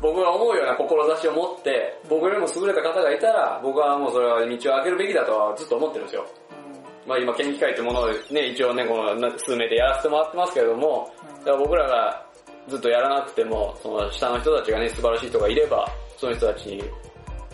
[0.00, 6.26] 僕が思うような志を持って、僕よりも優れた方がいたら、僕はもうそれは道を開けるべきだとはずっと思ってるんですよ。
[7.06, 12.26] まあ今、研究会ってものをね、一応ね、このな数名でやらせてもらってますけれども、だから僕らが
[12.68, 16.82] ずっとやらなくても、その下の人たちがね、素晴らしい人がいれば、その人たちに、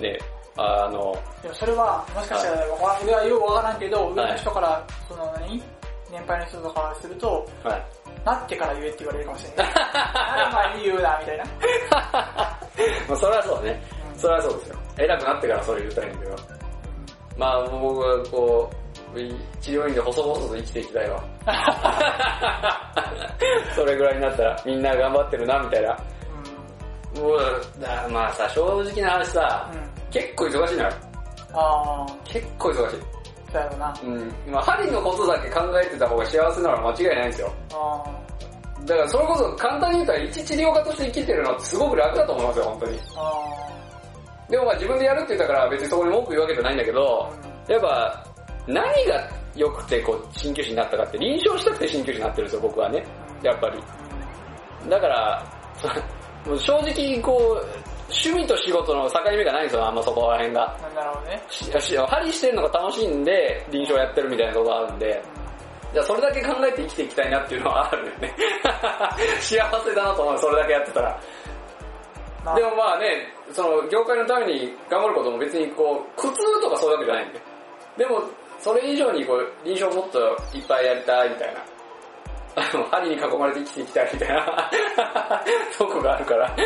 [0.00, 0.18] ね、
[0.56, 5.62] あの、でもそれは、もしかしたら、わ俺はよくわからんけど、上の人から、その何？
[6.16, 7.84] 年配の人とかすると、はい。
[8.24, 9.74] なってから言えって言われるかもしれない。
[9.74, 11.44] なる前に言うな、みたいな。
[13.08, 13.82] まあそれはそうね。
[14.16, 14.76] それはそうですよ。
[14.98, 16.36] 偉くなってからそれ言ったらいいんだけど。
[17.36, 18.70] まあ僕はこ
[19.14, 19.16] う、
[19.60, 21.22] 治療院で細々と生きていきたいわ。
[23.74, 25.96] それぐらいになったらみんな頑張ってるなみたいな。
[27.20, 29.78] もう、だまあさ、正直な話さ、うん。
[29.78, 29.90] うん。
[30.10, 30.90] 結構忙しいのよ。
[31.52, 33.15] あ結構忙しい。
[33.48, 34.00] ー、そうやろな。
[34.04, 34.52] うん。
[34.52, 37.52] まあ針のことだけ考えてた方が幸せなのは間違いないんですよ。
[37.72, 38.26] あ
[38.84, 42.98] だからそれこそ簡単に言ったら一治療家として生きてるのってすごく楽だと思いますよ、本当に。
[42.98, 43.66] ー、あ
[44.48, 48.26] でもまあ自分でやるって言ったから別にそこに文句言うわけじゃないんだけど、ー、やっぱ
[48.66, 53.04] 何が良くてこう鍼灸師になったかって臨床したくて鍼灸師になってるんですよ僕はね
[53.42, 53.82] やっぱり
[54.88, 55.42] だから
[55.76, 55.88] そ
[56.48, 61.42] もう正直こう趣味と仕事の境目がないんですよあんまそこら辺がうんなるほどね。
[62.06, 65.22] 針してるのが楽しいんで臨床やってるみたいなとこがあるんで
[65.92, 68.34] じゃあそれだけ考えて生きていきたいなっていうのはあるよね
[69.40, 71.20] 幸せだなと思うそれだけやってたら
[72.46, 77.42] まあでもまあね、その業界のために頑張ることも別にこう、苦痛とかそういうわけじゃないんで。
[77.98, 78.22] でも、
[78.60, 80.20] それ以上にこう、臨床もっと
[80.54, 81.60] いっぱいやりたいみたいな。
[82.56, 84.70] あの、針に囲まれて生きていきたいみたいな
[85.76, 86.56] とこがあるから。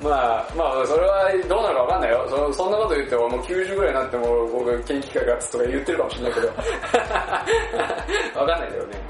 [0.00, 2.24] まあ、まあ、それはどうなるかわかんないよ。
[2.28, 6.46] そそんなこと言ってももう90ぐらいになっても僕、研究会がとか言ってるかもしれないけど。
[8.40, 9.02] わかんないけどね。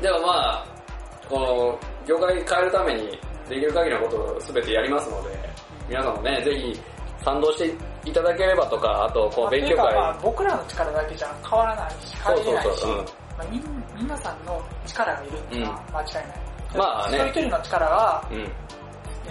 [0.00, 0.64] でもまあ、
[1.28, 5.36] この、業界変えるためにできる限りのことを全てやりますので、
[5.88, 6.80] 皆さんもね、ぜひ
[7.24, 9.92] 賛同していただければとか、あと、こう、勉強会。
[9.92, 13.46] まあ僕らの力だけじゃ変わらないし、変えれないし、そうそうそううんまあ、
[13.96, 16.48] 皆さんの力がいるっていうのは間違いない。
[16.76, 18.50] まあね一人一人の力が、うん、ね、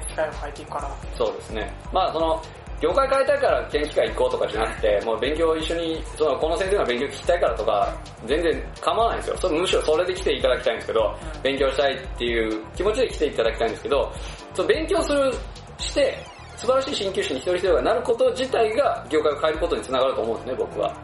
[0.10, 0.96] 世界を変えていくから。
[1.17, 1.74] そうですね。
[1.91, 2.41] まあ、その、
[2.80, 7.93] 業界変えたいから研究会行こうとかじゃなくて、もう勉強一緒に、その、この先生の勉強聞きたいからとか、
[8.26, 9.38] 全然構わないんですよ。
[9.38, 14.12] それむしろそれで来ていただきたいんですけど、うん勉強したいっていう気持ちで来ていただきたいんですけど、
[14.54, 15.34] その勉強する、
[15.80, 16.17] して、
[16.56, 20.96] 素晴らしい鍼灸師に一人一人がなること自体が業界を変えることにつながると思うんですね、僕は。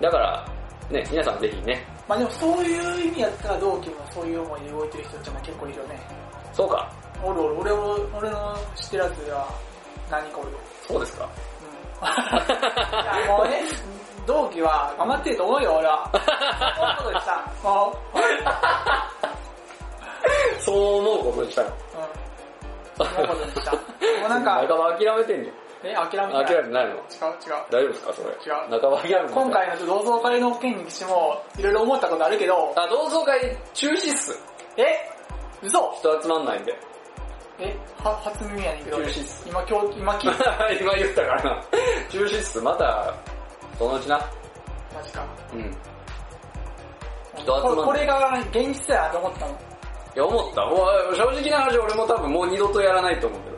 [0.00, 0.46] だから、
[0.90, 6.00] ね、皆さんぜひね、まあでもそういう意味やったら同期もそういう思いで動いてる人ってのは結構いるよね。
[6.52, 6.92] そうか、
[7.22, 9.48] おるおる、俺を俺の知ってるやつでは
[10.10, 10.58] 何人かおるよ。
[10.88, 11.28] そうですか。
[12.02, 13.28] うん。
[13.28, 13.62] もうね、
[14.26, 16.10] 同期は頑張ってると思うよ、俺は。
[16.76, 17.46] そういうことでした。
[17.62, 17.96] も
[20.58, 21.68] う、そう思うことにしたの。
[21.68, 23.06] うん。
[23.06, 23.70] そういうことでした。
[23.70, 23.78] も
[24.26, 26.32] うなんか、 仲間諦めてんじえ、諦め。
[26.34, 26.46] ない。
[26.46, 26.94] 諦めてないの？
[26.94, 27.02] 違う違う。
[27.70, 28.28] 大丈夫ですかそれ？
[28.28, 34.38] 違う仲間今回の同窓会の件にしても、いろいろ思ったことあるけど、あ、同窓会中止っす。
[34.76, 34.84] え？
[35.62, 35.92] 嘘？
[35.98, 36.78] 人集まんないんで。
[37.60, 37.76] え？
[38.02, 40.72] は初耳やねんけど、中止っす今今日、今聞いた。
[40.80, 41.64] 今言ったからな。
[42.10, 42.60] 中止っす。
[42.60, 43.14] また、
[43.78, 44.16] そのうちな。
[44.94, 45.24] マジか。
[45.54, 45.76] うん。
[47.36, 49.52] 人集まんないこれこれが現実やなと思ったの？
[49.52, 50.66] いや、思った。
[50.66, 53.56] もう正直な話、俺も多分もう二度とやらないと思うけど。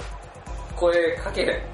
[0.76, 1.71] 声かけへん。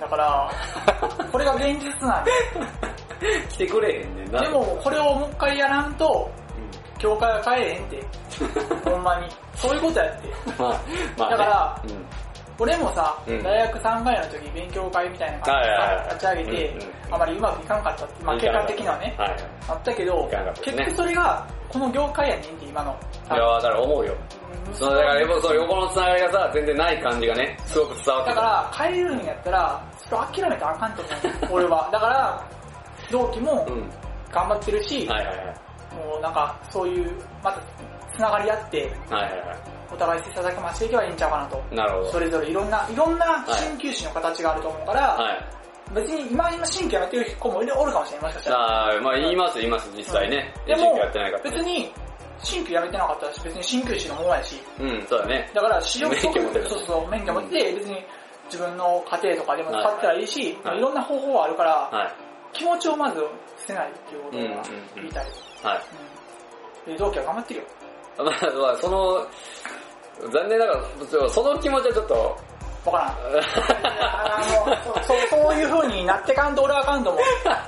[0.00, 0.50] だから、
[1.30, 2.30] これが現実なんで。
[3.48, 4.40] 来てくれへんねんな。
[4.40, 6.30] でも、これをもう一回やらんと、
[6.94, 8.04] うん、教会は帰れへんって。
[8.90, 9.28] ほんまに。
[9.54, 10.28] そういうことやって。
[10.58, 11.36] まあ、まあ、ね。
[11.36, 12.06] だからうん。
[12.58, 19.38] 俺もさ、うん大学3回の時勉強会みたいな感じはいはいはいで立ち上げて、うんうんあまりうまくいかんかったって、まあ結果的にはね、はいはい。
[19.68, 22.98] あったけどね結局それが、この業界やねんって今の。
[23.30, 24.16] いや、わかる、思うよ。
[24.68, 28.30] うんその、だから、やっぱその横のつながりがさ、全然ない感じがね、すごく伝わって。
[28.30, 31.52] だから、帰れるんやったら、それ諦めたらあかんと思う。
[31.60, 31.88] 俺は。
[31.92, 32.44] だから、
[33.10, 33.90] 同期もうん。
[34.32, 35.46] 頑張ってるし、はいはいはい。
[35.94, 37.12] もうなんか、そういう、
[37.42, 37.60] また、
[38.12, 39.56] つながり合って、はいはいは
[39.92, 41.62] お互い切磋琢磨していけばいいんちゃうかなと。
[41.70, 41.76] い。
[41.76, 42.12] なるほど。
[42.12, 45.38] それぞれいろんな、いろんな鍼灸師の形があると思うから、はい。
[45.94, 48.86] 別に今今鍼灸やってる子もいるおるかもしれない、もしかしたら。
[48.88, 50.52] あーまあ言います言います、実際ね。
[50.66, 51.44] でもでも、やってないから。
[51.44, 51.92] 別に、
[52.42, 55.50] 鍼灸やめてなかったらし、別に鍼灸師のものやし、うん、そうだね。
[55.54, 58.04] だから視力免許持ってるそうそう免許持って、別に
[58.46, 62.12] 自分の家庭とかでも使ったらいいし、はいいろんな方法はあるから、はい。
[62.52, 63.20] 気持ちをまず
[63.58, 64.44] 捨てないっていうことが
[64.94, 65.26] 言いたい。
[65.62, 65.82] はい。
[66.86, 66.92] うん。
[66.92, 67.66] で、同期は頑張ってるよ。
[68.18, 69.26] まあ、まあ、その、
[70.30, 72.36] 残念ながら、その気持ちはちょっと、
[72.84, 73.08] わからん。
[74.04, 77.22] あーもうそうそういう風になってかんと俺はあかんと思う。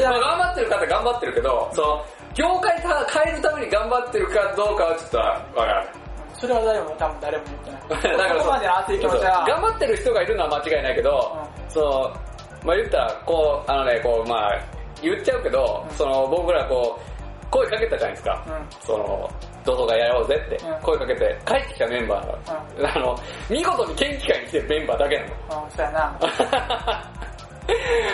[0.00, 2.04] 頑張ってる方頑張ってるけど、その、
[2.40, 5.92] 業界た変えるために頑張ってるかどうかはちょっとわからない。
[6.40, 8.16] それは誰も多分誰も言ってない。
[8.16, 9.44] だからそこまでの熱い気持ちは。
[9.46, 12.16] 頑張ってる人がいるのは間違いないけど、その、
[12.64, 14.58] まあ言ったら、こう、あのね、こう、まあ、
[15.02, 18.44] 言っちゃうけど、うんその、僕らこう、声かけたじゃないですか。
[18.46, 18.54] うん。
[18.54, 18.60] うん。
[18.80, 19.30] その、
[19.62, 23.18] 同窓会やろうぜってうん声かけて、帰ってきたメンバーが、あの、
[23.50, 25.64] 見事に研究会に来てるメンバーだけなの。
[25.64, 26.16] うん、そうやな。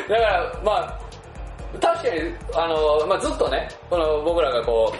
[0.08, 1.05] だから、まあ
[1.80, 4.96] 確かに、あの、まあずっとね、この僕らがこう、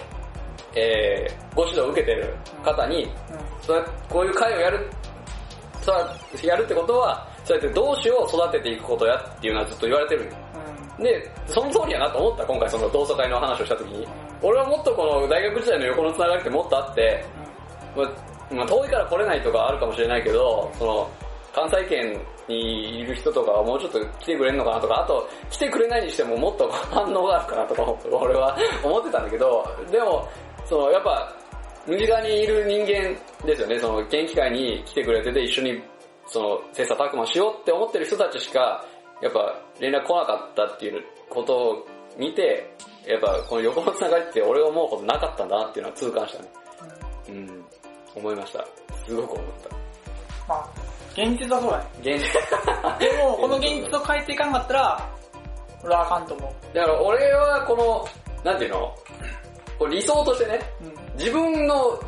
[0.77, 3.11] えー、ご指導を受けてる方に、うん。
[3.61, 4.89] そうやこういう会をやる、
[5.81, 10.31] そうやるってことは、そうやって同志を育てていくことやっていうのはずっと言われてる
[10.97, 11.03] うん。
[11.03, 14.07] で、その通りやなと思った、今回その同窓会の話をした時に。
[14.41, 17.25] 俺はもっとこの大学時代の横のつながりってもっとあって、
[17.95, 21.09] まあまあ、遠いから来れないとかあるかもしれないけど、その、
[21.53, 30.27] 関西圏にいる人とかはもうちょっと来てくれるのかなとか、あと、来てくれないにしてももっと反応があるかなとか、俺は思ってたんだけど、でも、
[30.65, 31.33] その、やっぱ、
[31.87, 35.81] 身近にいる人間ですよね、その、研究会に来てくれてて一緒に、
[36.27, 38.83] その、切磋琢磨しようって思ってる人たちしか、
[39.21, 41.85] やっぱ連絡来なかったっていうこと
[42.17, 42.69] 見て、
[43.07, 46.49] やっぱこの横のつながりって俺が思うほどなかったんだなっていうのは痛感したね。
[47.29, 47.65] うん。
[48.15, 48.65] 思いました。
[49.07, 49.75] すごく思った。
[50.47, 50.69] まあ、
[51.17, 51.85] 現実はそうだね。
[51.99, 53.09] 現実。
[53.09, 55.09] でも、この現実を変えていかんかったら、
[55.83, 56.75] 俺はあかんと思う。
[56.75, 58.07] だから俺はこの、
[58.43, 58.95] なんていうの？
[59.79, 61.17] こう理想としてね、うん。
[61.17, 61.99] 自分の、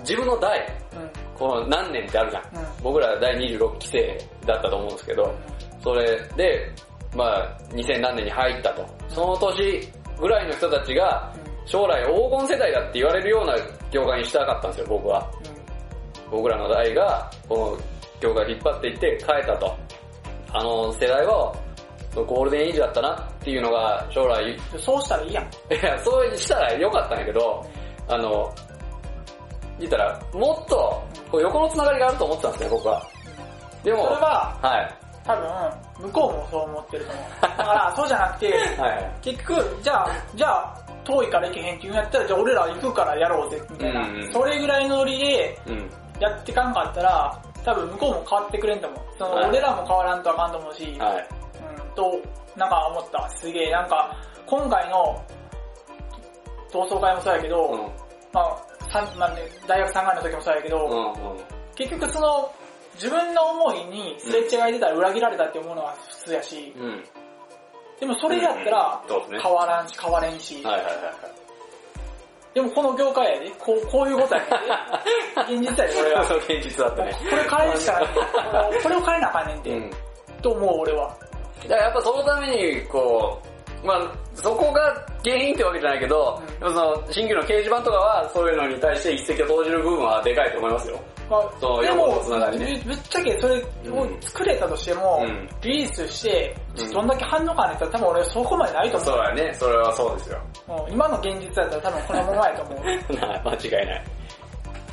[0.00, 0.60] 自分の代、
[0.92, 1.10] うん。
[1.38, 2.42] この何年ってあるじゃん。
[2.42, 2.66] うん。
[2.82, 5.34] 僕ら第26期生だったと思うんですけど、
[5.82, 6.70] それで、
[7.14, 8.86] まあ、2000何年に入ったと。
[9.08, 9.88] その年
[10.20, 11.32] ぐらいの人たちが、
[11.64, 13.56] 将来黄金世代だって言われるような
[13.90, 15.30] 業界にしたかったんですよ、僕は。
[16.30, 17.78] 僕らの代が、この
[18.20, 19.76] 業界を引っ張っていって変えたと。
[20.52, 21.54] あの世代は、
[22.14, 24.56] ゴールデンエイジだったなっていうのが将来。
[24.78, 25.44] そうしたらいいやん。
[25.84, 27.64] や、そうしたらよかったんやけど、
[28.08, 28.54] あの、
[29.78, 33.06] 言ったら、もっと、こう横のつながりがあると思ってたんですね、僕は。
[33.84, 34.94] でも、それは、はい。
[35.24, 37.24] 多分、向こうもそう思ってると思う。
[37.42, 39.10] だから、そうじゃなくて、はい。
[39.22, 44.00] 結局、じゃあ、じゃあ、遠いから行けへんっていうんやったら、じゃあ俺ら行くからやろうぜ、みたいな。
[44.00, 45.90] うんうんそれぐらいのノリでうん。
[46.20, 49.00] やってかんかったら、多分向こうも変わってくれんと思う。
[49.18, 51.28] その、はい俺らも変わらんとあかんと思うし、はい。
[51.88, 52.20] うん、と、
[52.56, 53.28] なんか思った。
[53.30, 55.22] すげえ、なんか、今回の
[56.72, 57.78] 同窓会もそうやけど、うん。
[58.32, 61.30] まあ、まあね、大学3回の時もそうやけど、うん。
[61.30, 61.38] うん。
[61.74, 62.52] 結局その、
[62.94, 67.04] 自分の思いにすれ違い出たら裏切られたって思うのは普通やし、うん。
[68.00, 69.02] でもそれやったら。
[69.42, 71.45] 変わらんし変われんし、はいはいはい
[72.56, 74.40] でもこの業界やで、こうこういうことや
[75.46, 77.12] で、 現実やで、これは現実だったね。
[77.28, 78.02] これ変えるしかない
[78.70, 79.90] ねん これを変えなあかんねんて、うん。
[80.40, 81.14] と思う俺は。
[81.68, 91.00] だからやっぱそのために、こう、まあそこが原因ってわけじゃないけど、うんでもその新旧の掲示板とかはそういうのに対して一石を投じる部分はでかいと思いますよ。
[91.28, 93.56] まそうあ、でも横のつながりねぶぶっちゃけそれ
[93.90, 99.08] を作れたとしても、うんリリースしてうん、どんだけ反応かねったら多分俺そこまでないと思う。
[99.08, 100.40] そうやね、それはそうですよ。
[100.66, 103.12] もう今の現実だったら多分このままやと思う。
[103.16, 104.04] な間違いない。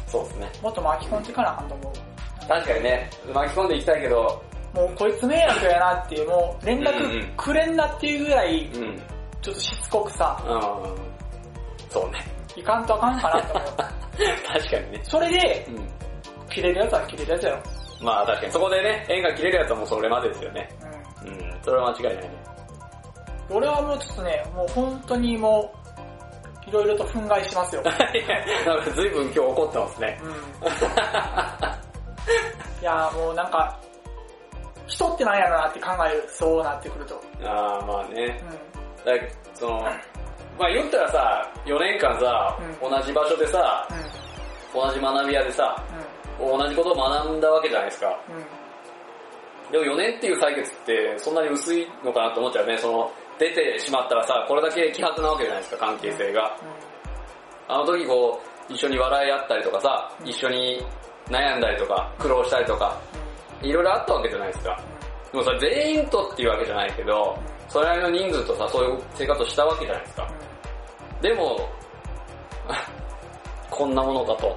[0.08, 0.52] そうですね。
[0.62, 2.48] もっと巻き込んでいかなあかんと思う。
[2.48, 4.42] 確かにね、巻き込んでいきたいけど、
[4.74, 9.02] もうこいつ迷惑やなっていう、もう連絡くれんなっていうぐらい、うん。
[9.42, 11.92] ちょっとしつこくさ、うん。
[11.92, 12.26] そうね。
[12.56, 13.72] いかんとあかんかなと思う。
[13.78, 15.00] 確かにね。
[15.04, 15.90] それで、うん。
[16.50, 17.58] 切れるやつは切れるやつやろ。
[18.02, 20.70] まあ確かにそこでね、縁が切れるやつはもうそれまでですよね。
[21.24, 21.60] ううん。
[21.62, 22.30] それは間違いないね。
[22.30, 23.56] ん。
[23.56, 25.74] 俺はもうちょっとね、もう本当にも
[26.66, 27.82] う、いろいろと憤慨しますよ。
[27.86, 30.20] いやなんか随分今日怒ってますね。
[30.24, 30.32] うん。
[32.82, 33.78] いやーもうなんか、
[34.88, 37.22] 人ってなんやろなって考える、そうなってくると。
[37.44, 38.42] ああ、まあね。
[39.04, 39.82] うだからその、
[40.60, 43.96] まあ言ったらさ、4年間さ、う同じ場所でさ、ん。
[43.96, 44.90] うん。
[44.90, 45.84] 同じ学び屋でさ、
[46.40, 48.20] 同じことを学んだわけじゃないですか。
[49.72, 52.78] でも4年っていう歳月ってそんなに薄いのかなと思っちゃうね。
[52.78, 56.56] その、出てしまったらさ、これだけ希薄なわけじゃないですか、関係性が。
[57.68, 60.86] あの時こう、一緒に笑い合ったりとかさ、うん一緒に
[61.28, 62.98] 悩んだりとか、苦労したりとか、
[63.64, 64.80] いろいろあったわけじゃないですか。
[65.32, 67.38] でもそれ全員とっていうわけじゃないけど、
[67.70, 70.28] それなりの人数とさ、そういう生活をしたわけじゃないですか。
[71.22, 71.70] でも、
[73.72, 74.56] こんなものかと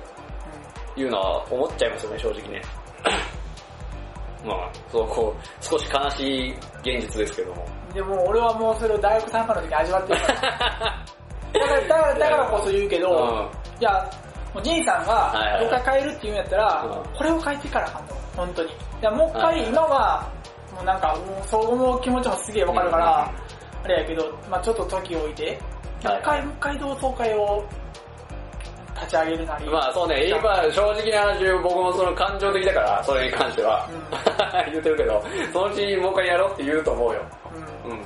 [0.97, 2.63] いうのは思っちゃいますよね、正直ね。
[4.45, 6.53] まあ、そう、こう、少し悲しい
[6.99, 7.67] 現実ですけども。
[7.89, 7.95] うん。
[7.95, 10.41] でも俺はもうそれを大学参加の時に味わってるから。
[11.55, 14.11] だから、だから、だからこそ言うけど、うんいや、
[14.55, 18.26] もうジンさんが、どっか変えるって言うんやったら、うんこれを変えていかなあかんと。
[18.37, 18.71] 本当に。
[18.71, 20.31] いや、もう一回、今は、
[20.75, 23.33] もうなんか、もうそう思う気持ちもすげえわかるから、
[23.85, 25.59] あれやけど、まあちょっと時を置いて、
[26.01, 27.65] 一回、もう一回同窓会を
[28.97, 29.67] 立ち上げるなり。
[29.67, 30.41] まあそうね、今
[30.73, 33.89] 正直な話、僕もその感情的だから、それに関しては。
[34.71, 35.23] 言ってるけど、
[35.53, 37.23] そのうちもう一回やろうって言うと思うよ。
[37.85, 37.93] うん。
[37.93, 38.01] うん。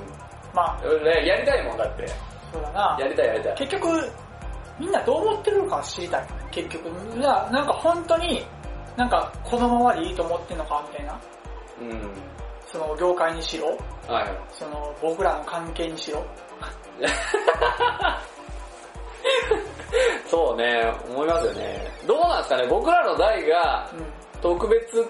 [0.53, 2.07] まあ、ねやりたいもんだって。
[2.53, 2.97] そうだな。
[3.01, 3.55] やりたいやりたい。
[3.55, 4.13] 結局、
[4.79, 6.27] みんなどう思ってるのか知りたい。
[6.51, 6.89] 結局。
[7.17, 8.45] いや、なんか本当に、
[9.01, 11.19] なんかこのままでいいと思ってんのかみたいな。
[11.81, 12.13] うん。
[12.71, 13.69] その業界にしろ、
[14.07, 14.29] はい。
[14.53, 16.23] その僕らの関係にしろ。
[20.29, 21.91] そうね、思いますよね。
[22.07, 24.05] どうなんですかね、僕らの代がうん。
[24.43, 25.05] 特別っ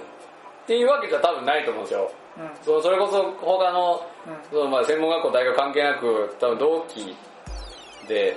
[0.68, 2.12] ていうわけじゃ多分ないと思うんですよ。
[2.38, 2.50] うん。
[2.62, 4.36] そうそれこそ他の、うん。
[4.52, 7.16] そのまあ専門学校、大学関係なく、多分同期
[8.06, 8.36] で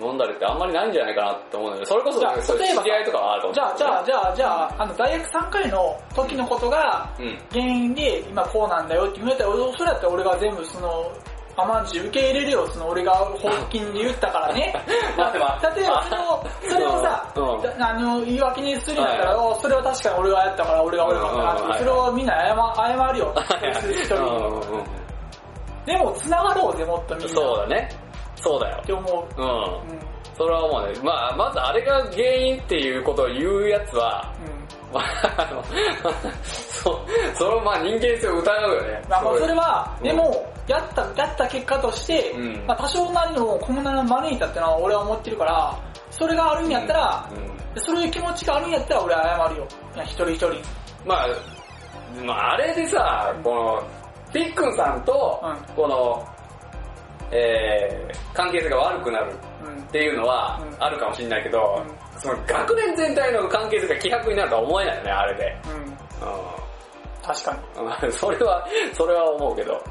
[0.00, 3.54] 飲んだりってあんまりないんじゃないかなって思うので、それこそじゃあそう例えば知り合いとかはあると思う。
[3.54, 7.38] じゃあ、じゃあ、じゃあ、じゃあ、あの、大学3回の時のことがうん。
[7.50, 11.12] 原因で今こうなんだよって言われたら、それだったら俺が全部その、
[11.56, 14.74] 甘んじ受け入れるよ、その俺が法金で言ったからね。
[15.16, 23.34] 待って待って例えばその、それをさ、うんだあの、言い訳にするんだったら、はいおそれは確かに俺がやったから俺が悪かったなって、それをみんな謝謝るよ。
[23.80, 24.16] そういう人
[25.86, 27.32] でも繋がろうぜ、もっとみんな。
[27.34, 27.88] そうだね。
[28.44, 28.86] そうだよっ。
[28.86, 29.40] て思う。
[29.40, 29.48] うん。
[29.48, 30.00] うん。
[30.36, 31.00] それは思うね。
[31.02, 34.32] まあ、まずあれが原因っていうことを言うやつは、
[34.90, 34.94] うん。
[34.94, 35.64] まあ、あの、
[36.44, 36.96] そう、
[37.34, 39.02] それをまあ人間性を疑うよね。
[39.08, 45.74] まあ、まあそれは、うんでも、やった、やった結果として、うんまあ多少なりのこんなの招いたってのは俺は思ってるから、
[46.10, 49.66] それがあるんやったら、うんそういう気持ちがあるんやったら俺は謝るよ。
[49.96, 50.48] いや、一人一人。
[51.04, 51.26] まあ、
[52.24, 53.82] まあ、あれでさ、この、
[54.32, 56.24] ピックンさんとうん、この、
[57.30, 59.32] えー、関係性が悪くなる
[59.64, 59.86] うんっ。
[59.90, 61.82] ていうのはうんあるかもしれないけど、
[62.18, 65.56] その学年全体の関係性が希薄になるとは思えないよね、あれで。
[65.66, 65.92] うん。
[65.92, 65.94] う
[67.22, 67.56] 確か
[68.02, 68.08] に。
[68.08, 68.12] ん。
[68.12, 69.82] それは、それは思うけど。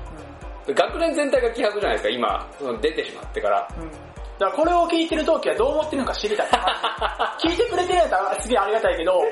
[0.68, 3.68] 学年全体が希薄じゃないですか、今、その出てしまってから。
[3.78, 3.84] うん。
[3.84, 3.92] うん。
[3.92, 6.48] だからこれを聞いてる同期はどう思ってるのか知りたい。
[7.40, 9.20] 聞いてくれてるんやったらすげえありがたいけど、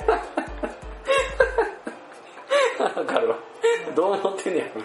[2.80, 3.36] わかるわ。
[3.96, 4.82] どう思ってんねやろ。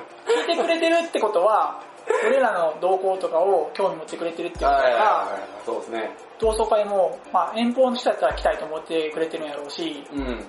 [0.47, 1.81] 聞いてくれてるってことは、
[2.27, 5.65] 俺らの動向とかを興味持ってくれてるっていうことはいはいが、はい。
[5.65, 6.11] そうですね。
[6.39, 10.21] 同窓会も、まあ遠方の人だったら来たいと思ってくれてるんやろうし、うん。
[10.21, 10.45] うん。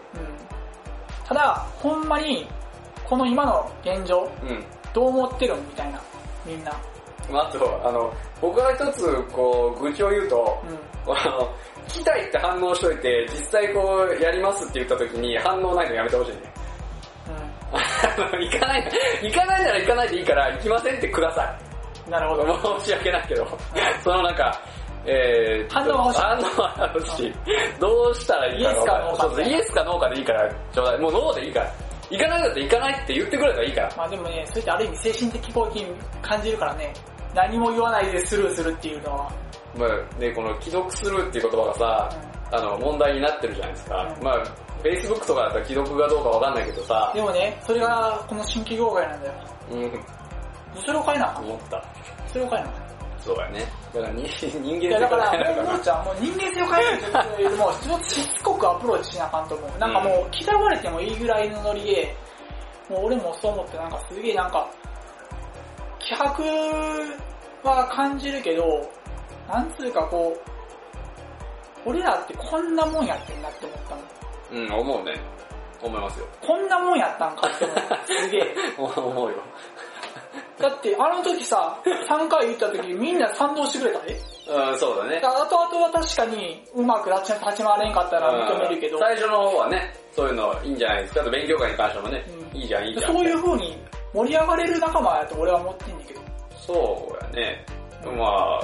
[1.26, 2.48] ただ、ほんまに、
[3.06, 4.64] この今の現状、うん。
[4.94, 6.02] どう思ってるんみたいな、
[6.46, 6.72] みんな。
[7.32, 10.64] まあ、あと、あの、僕が一つ、こう、愚痴を言うと、
[11.06, 11.14] うん。
[11.16, 11.50] あの、
[11.88, 16.57] 来たいって反応しといて、実際こう、やりますって言った時に反応ないのやめてほしいね。
[17.72, 17.80] あ
[18.18, 18.92] の行かない、
[19.22, 21.56] 行かないなら行かないでいいから、行きませんってくださ
[22.06, 22.12] うん。
[22.12, 22.44] なるほど。
[22.44, 22.80] い。
[22.82, 23.48] 申し訳ないけど、
[24.04, 24.62] そのなんか、
[25.06, 27.34] えー、反応が欲しい反応が欲しい。
[27.80, 31.00] どうしたらいいかイエスかノーかそうそうイエスかノーかでいいから、ちょうだい。
[31.00, 31.72] もうノーでいいから。
[32.10, 33.92] 行かないんだったら行かないって言ってくれたらいいから。
[33.98, 36.94] まあでもね、それってある意味精神的攻撃に感じるからね、
[37.36, 39.32] 何も言わないでスルーするっていうのは。
[39.76, 42.10] まあね、この既読するっていう言葉がさ、
[42.52, 44.16] あの、問題になってるじゃないですか。
[44.18, 44.44] うんまあ、
[44.84, 49.34] Facebook とかだったら既読がどうかわかんないけどさ、でもね、それがこの新規業界なんだよ。
[49.72, 49.92] うん、
[50.86, 51.40] それを変えな。
[51.40, 51.84] 思った。
[52.28, 52.88] それを変えな。
[53.20, 53.68] そうやね。
[53.94, 59.80] だからに人間いやだから、もうちゃん、もう人間性を変えるというよりも、 ちょっとしつこくアプローチしなあかんと思う。
[59.80, 62.16] なんかもう、嫌われてもいいぐらいのノリで、
[62.90, 64.68] もう俺もそう思って、なんかすげえなんか、
[66.00, 66.44] 気迫
[67.64, 68.64] は感じるけど、
[69.50, 74.02] なんつうかこう、俺らってこんなもんやってんなって思ったの。
[74.52, 75.20] うん、思うね。
[75.82, 76.26] 思いますよ。
[76.42, 78.08] こんなもんやったんかって思った。
[78.08, 78.56] すげえ。
[78.78, 79.38] 思うよ。
[80.60, 84.20] だってあの時さ、3回言った時みんな賛同してくれたで。
[84.50, 85.22] うん、そうだね。
[85.24, 91.22] あとあとは確かにうまく立ち回れんかったら認めるけどうん、最初の方はね、そういうのいいんじゃないですか。
[91.22, 92.24] あと勉強会に関してもね、
[92.54, 93.14] うんいいじゃん、いいじゃん。
[93.14, 93.78] そういう風に
[94.14, 96.22] 盛り上がれる仲間やと俺は思ってんだけど。
[96.56, 97.66] そうやね。
[98.04, 98.62] うんまあ、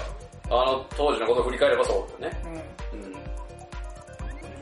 [0.49, 2.41] あの当時のことを振り返ればそうだね。
[2.45, 2.72] うん。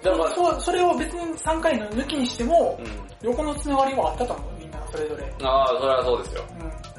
[0.04, 0.18] うん。
[0.18, 2.88] だから、そうそれを別に3回の抜きにしても、うん。
[3.22, 5.34] 横のつながりはあったと思う、みんなそれぞれ。
[5.44, 6.44] ああ、それはそうですよ。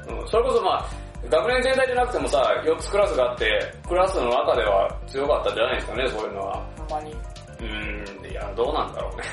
[0.07, 0.19] うん。
[0.19, 0.85] うん、それこそまあ、
[1.29, 6.65] 学年全体じゃなくてもさ、4つクラスがあって、クラスの中では強かったんじゃないですかね、そういうのは。
[6.77, 7.11] ほんまに。
[7.11, 9.23] うーん、いや、どうなんだろうね。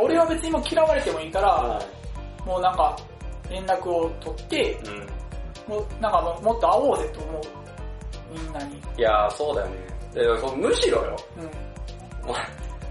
[0.00, 1.80] 俺は別にもう嫌われてもいいから、
[2.44, 2.96] もうなんか、
[3.50, 5.72] 連絡を取って、うん。
[5.72, 7.42] もうなんかもっと会おうぜと思う。
[8.32, 8.76] みんなに。
[8.96, 9.76] いや、そうだよね。
[10.14, 11.50] でそむしろよ、うん。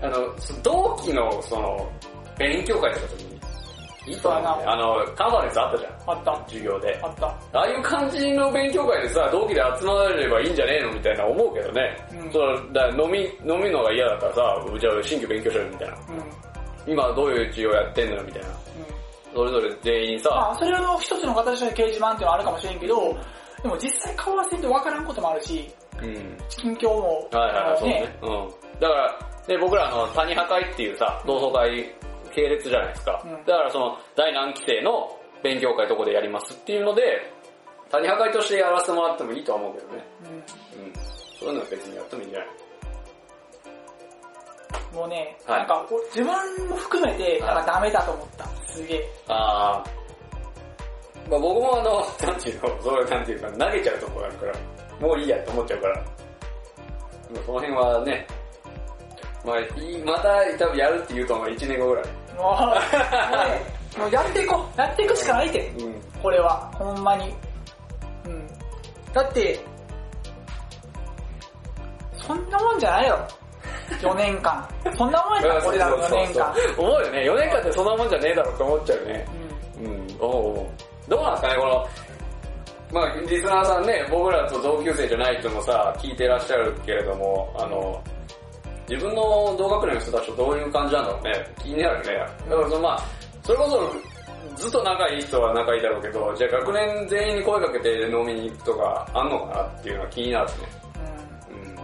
[0.01, 1.89] あの、同期のその、
[2.37, 3.31] 勉強会とか時に、
[4.07, 6.43] いいとあの、カンファレンスあったじゃん、あった。
[6.47, 6.99] 授業で。
[7.03, 7.27] あった。
[7.27, 11.95] ああいう感じの勉強会でさ、同期で集まればいいんじゃねえのみたいな思うけどね。
[12.13, 14.41] うんそうだ飲み、飲みのが嫌だったらさ、
[14.79, 15.97] じゃあ新規勉強しようよみたいな。
[16.09, 16.15] うん。
[16.15, 16.23] うん。
[16.87, 18.47] 今どういう授業やってんのよみたいな。
[19.33, 23.17] それぞれ全員さ、まあ、それの一つの形の掲示板っていうのはあるかもしれんけど、
[23.63, 25.71] でも実際顔合わせんと分からんこともあるし、
[26.01, 26.37] うん。
[26.49, 28.17] 近況も、はいはいはい、あのそうね。
[28.21, 28.79] うん。
[28.79, 31.93] だから、ね、僕らあの、谷破壊っていうさ、同窓会
[32.33, 33.21] 系列じゃないですか。
[33.25, 37.33] うんだからその、第何期生の勉強会どこでやりますっていうので、
[37.89, 40.05] 谷破壊としてやらせてもらってもいいとは思うけどね。
[40.25, 40.93] うんうん。
[41.39, 42.49] そういうのは別にやってもいいんじゃない？
[44.95, 48.45] もうね、はいなんか自分も含めて、なんかダメだと思った。
[48.67, 49.09] すげえ。
[49.27, 51.29] あー。
[51.29, 54.53] まあ僕もあの、なんていうの、それなんていうか、投げちゃうとこがあるから、
[54.99, 55.95] もういいやって思っちゃうから。
[55.95, 58.27] まあその辺はね、
[59.45, 62.05] まあいい、また多分やるって言うと思う、1年後ぐらい。
[62.37, 62.75] も
[63.97, 64.79] う、もうやっていこう。
[64.79, 65.67] やっていくしかないって。
[65.79, 65.95] うん。
[66.21, 67.33] これは、ほんまに。
[68.25, 68.47] うん。
[69.13, 69.59] だって、
[72.15, 73.27] そんなもんじゃないよ。
[73.99, 74.67] 4年間。
[74.95, 76.53] そんなもんや俺らの4年間。
[76.77, 77.19] 思うよね。
[77.19, 79.25] 4年間ってそんなもんじゃねえだろって思っちゃうよね。
[79.79, 80.07] うんうん。
[80.19, 80.67] おうおう
[81.09, 81.87] どうなんですかね、この、
[82.93, 88.01] まあリスナーさんね、僕らと同級生じゃない人もさ、聞いてらっしゃるけれども、あの、
[88.91, 91.31] 自分の同学年の人たちとどういう感じなんだろうね。
[91.63, 92.13] 気になるね。
[92.49, 93.03] だからそのまあ、
[93.41, 100.53] それこそ、ずっと仲いい人は仲いいだろうけど、じゃあ学年全員に声かけて飲みに行くとかあんのかなっていうのは気になるね。
[101.55, 101.69] うん。
[101.69, 101.75] うん。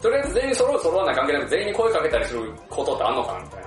[0.00, 3.66] とりあえず全員揃う揃わない関係なく全員に声かけたりすることってあんのかなみたいな。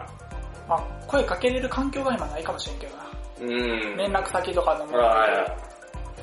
[0.67, 3.03] まあ、声かけれる環境が今ないかもしれんけどな。
[3.41, 3.97] うん。
[3.97, 5.57] 連絡先とかのもはいはいはい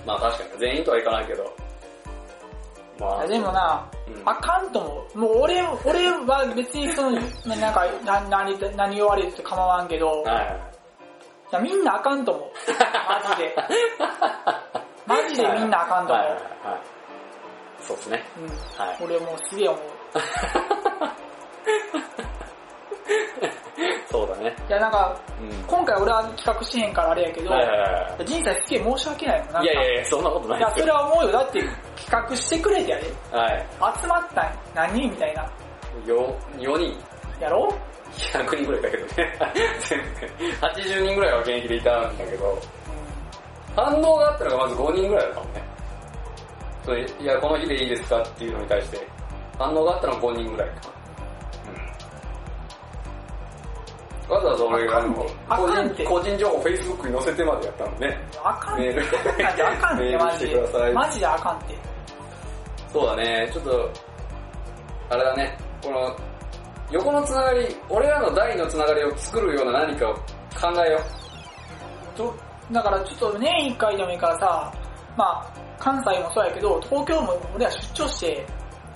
[0.04, 1.61] まあ確かに全員とはいかないけど。
[3.02, 3.26] まあ。
[3.26, 5.18] でもな、うんあかんと思う。
[5.18, 10.60] もう俺、俺は別にその、ななんか、な何、何言われると構わんけど、いはい
[11.62, 12.44] みんなあかんと思う。
[13.26, 13.54] マジで。
[15.06, 16.24] マジでみんなあかんと思う。
[16.24, 16.46] はいはいはい。
[17.80, 18.24] そうですね。
[18.38, 18.46] うん。
[18.86, 18.96] はい。
[19.02, 19.80] 俺もうすげえ思う。
[24.12, 24.54] そうだね。
[24.68, 25.50] いやなんか、うん。
[25.66, 27.50] 今回俺は企画しへんからあれやけど、
[28.24, 29.66] 人生すげえ申し訳ないもんい。
[29.66, 30.70] やいやいや、そんなことないいや。
[30.70, 31.32] それは思うよ。
[31.32, 31.64] だって
[31.96, 33.12] 企画してくれてやで。
[33.32, 33.66] はい。
[34.00, 35.42] 集まったん何人みたいな。
[36.06, 36.94] よ、4人。
[37.40, 37.74] やろ
[38.12, 39.12] ？100人ぐらいだけどね。
[39.80, 40.52] 全然。
[40.60, 42.58] 80人ぐらいは現役でいたんだけど、
[43.74, 45.62] 反応があったのがまず5人ぐらいだったもんね。
[46.84, 49.08] それいや、この日でいいですかっていうのに対して、
[49.58, 50.91] 反応があったのが5人ぐらいか。
[54.32, 55.02] わざわざ俺が
[55.48, 58.18] 個人個人情報 Facebook に載せてまでやったのね。
[58.42, 59.02] あかんって。
[59.44, 60.46] あかんって、マジ。
[60.48, 61.76] でマジであかんって。
[62.90, 63.90] そうだね、ちょっと、
[65.10, 66.16] あれだね、この、
[66.90, 71.00] 横のつながり、俺らの代のつながりを作るような何かを考えよ
[72.14, 72.34] と
[72.70, 74.72] だからちょっと年一回でもいいからさ、
[75.16, 78.46] まあ、関西もそうやけど、東京も俺ら出張して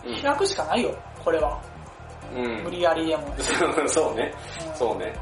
[0.05, 0.22] う。
[0.22, 1.61] 開くしかないよ、これは。
[2.35, 2.64] うん。
[2.64, 3.35] 無理やりでも。
[3.89, 4.33] そうね、
[4.68, 5.12] うんそうね。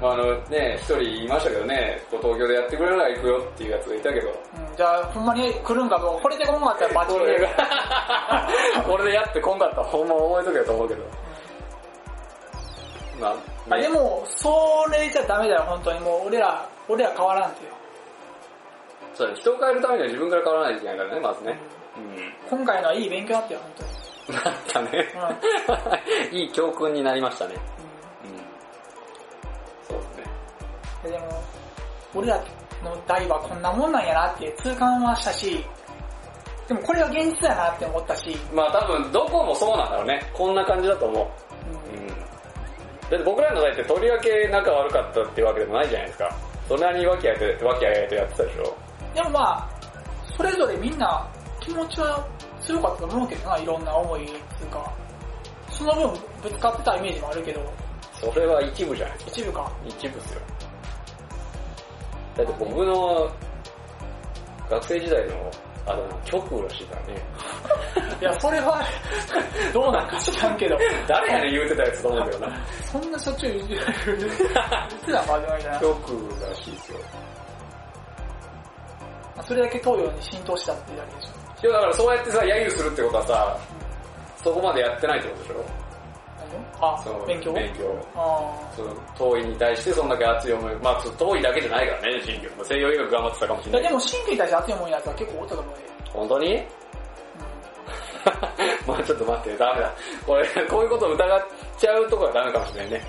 [0.00, 6.16] まああのね、一人いましたけどね、こう東京でやってくれるなら行くよっていうやつがいたけど、うん、じゃあ、ほんまに来るんかどう？
[6.16, 7.32] か、これでこんかったらバッチリで。
[7.38, 7.52] これが、
[8.84, 11.04] これでやってこんかったらほんま覚えとけよと思うけど。
[13.20, 13.34] まあ、
[13.70, 16.00] あでも、それじゃダメだよ、本当に。
[16.00, 17.70] もう俺ら、俺ら変わらんとよ。
[19.14, 21.58] そうだ人を変えるためには自分から変わらないといけないからね、まずね。
[21.96, 22.34] うん。
[22.58, 24.01] 今回のはいい勉強だったよ、本当に。
[24.28, 25.08] なったね。
[26.30, 27.54] いい教訓になりましたね。
[27.54, 27.58] う
[28.28, 28.38] ん。
[29.88, 30.24] そうですね。
[31.04, 31.42] うん、ででも、
[32.14, 32.36] 俺ら
[32.84, 35.64] の代はこんなもんなんやなって痛感はしたし、
[36.68, 40.30] でもこれが現実だなって思ったし、まあ多分どこもそうなんだろうね。
[40.32, 41.26] こんな感じだと思う。
[41.94, 42.08] うんうん。
[42.08, 46.36] だって僕らの代ってとりわけ仲悪かったっていうわけでもないじゃないですか。
[46.68, 48.76] それなりに和気あいと和気あいあいとやってたでしょ。
[49.14, 49.68] でもまあ、
[50.36, 51.28] それぞれみんな
[51.60, 52.26] 気持ちは
[52.66, 54.36] 強かったと思うけどな、いろんな思いってい
[54.66, 54.92] うか、
[55.70, 57.60] その分ぶつかってたイメージもあるけど、
[58.12, 59.32] それは一部じゃないですか。
[59.32, 59.72] 一部か。
[59.86, 60.40] 一部ですよ。
[62.36, 63.30] だって僕の
[64.70, 65.50] 学生時代の
[65.84, 67.22] あだ名、極右らしいからね。
[68.20, 68.80] いや、それは、
[69.74, 72.56] どうなんか知らんけど、誰やねん言うてたやつと思うけどな。
[72.84, 75.80] そんなしょっちゅう言ってた言ってたのみたいな。
[75.80, 76.98] 極右らしいですよ。
[79.42, 81.51] それだけ東洋に浸透したっていうだけでしょ。
[81.62, 83.58] いやだからそうやってさ、揶揄するってことはさ、
[84.42, 85.64] そこまでやってないってことでしょ？
[86.82, 87.52] 何あその、勉強？
[87.52, 87.84] 勉強。
[88.16, 92.48] あその、遠いに対してそんだけ熱い思い、まあ遠いだけじゃないからね、新旧。
[92.56, 93.82] まあ西洋医学頑張ってたかもしれない。
[93.82, 95.82] でも神経に対して熱い思いのやつは結構おったと思うで。
[96.12, 96.62] 本当に？
[98.86, 99.92] まあちょっと待って、ダメだ。
[100.26, 101.42] これ、こういうことを疑っ
[101.78, 103.04] ちゃうとこはダメかもしれないね。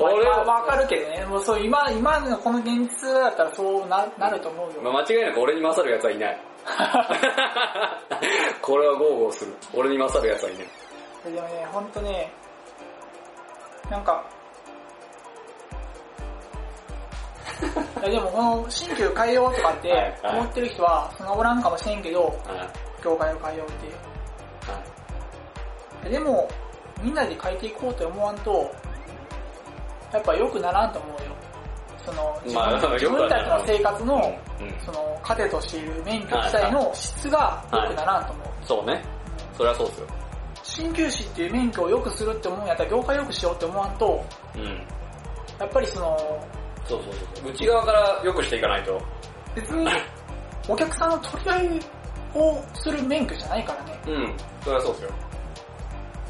[0.00, 4.80] 俺はわかるけどね、もうそう今、今のこの現実だったらそうななると思うよ。
[4.82, 6.40] まあ、間違いなく俺に勝る奴はいない。
[8.62, 9.54] これは豪語する。
[9.74, 10.66] 俺に勝る奴はいない。
[11.32, 12.32] でもね、ほんとね、
[13.90, 14.24] なんか、
[18.00, 22.32] いやでもこの新旧変えようとかって思ってる人はそんなおらんかもしれんけど、はい。
[23.02, 23.86] 業界を変えようって。
[24.70, 24.98] はい
[26.04, 26.48] でも、
[27.02, 28.72] みんなで変えていこうと思わんと、
[30.12, 31.27] やっぱ良くならんと思うよ。
[32.08, 34.38] その、自分,、たちの生活の、
[34.84, 38.46] その、糧としている免許自体の質が良くならんと思う。
[38.64, 39.04] そうね。
[39.56, 40.06] それはそうですよ。
[40.62, 44.64] 鍼灸師っていう免許を良くするって思うんやったら業界良くしようって思わんと、うん。
[45.58, 46.46] やっぱりその、
[46.86, 47.50] そうそうそう。
[47.50, 49.00] 内側から良くしていかないと。
[49.54, 49.86] 別に
[50.68, 51.80] お客さんの取り合い
[52.34, 54.00] をする免許じゃないからね。
[54.06, 54.34] うん。
[54.62, 55.10] それはそうですよ。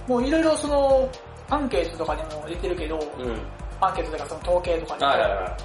[0.06, 1.08] もういろいろその、
[1.50, 3.40] アンケートとかでも出てるけど、うん。
[3.80, 5.56] アンケートとかその統計とかでも、はいはいは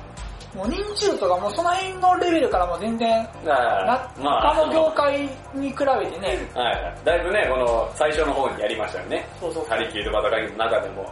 [0.55, 5.21] もう認知度とかもうその辺のレベルからも全然、他の業界
[5.55, 6.95] に比べてね、はいはい。
[7.03, 9.27] だいぶね、この最初の方にやりましたよね。
[9.39, 11.11] そうそうハリキューと戦いの中でも。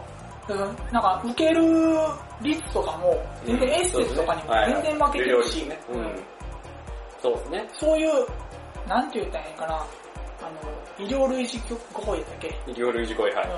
[0.92, 1.60] なんか受ける
[2.40, 5.80] 率とかも、全然エッセンスとかにも全然負けてるし、ね。
[5.90, 6.22] うん。
[7.20, 7.68] そうですね。
[7.72, 8.10] そういう、
[8.88, 11.60] なんて言ったらいいんかな、あの、医療類似
[11.92, 12.48] 語法やっけ？
[12.68, 13.48] 医療類似語彙、はい。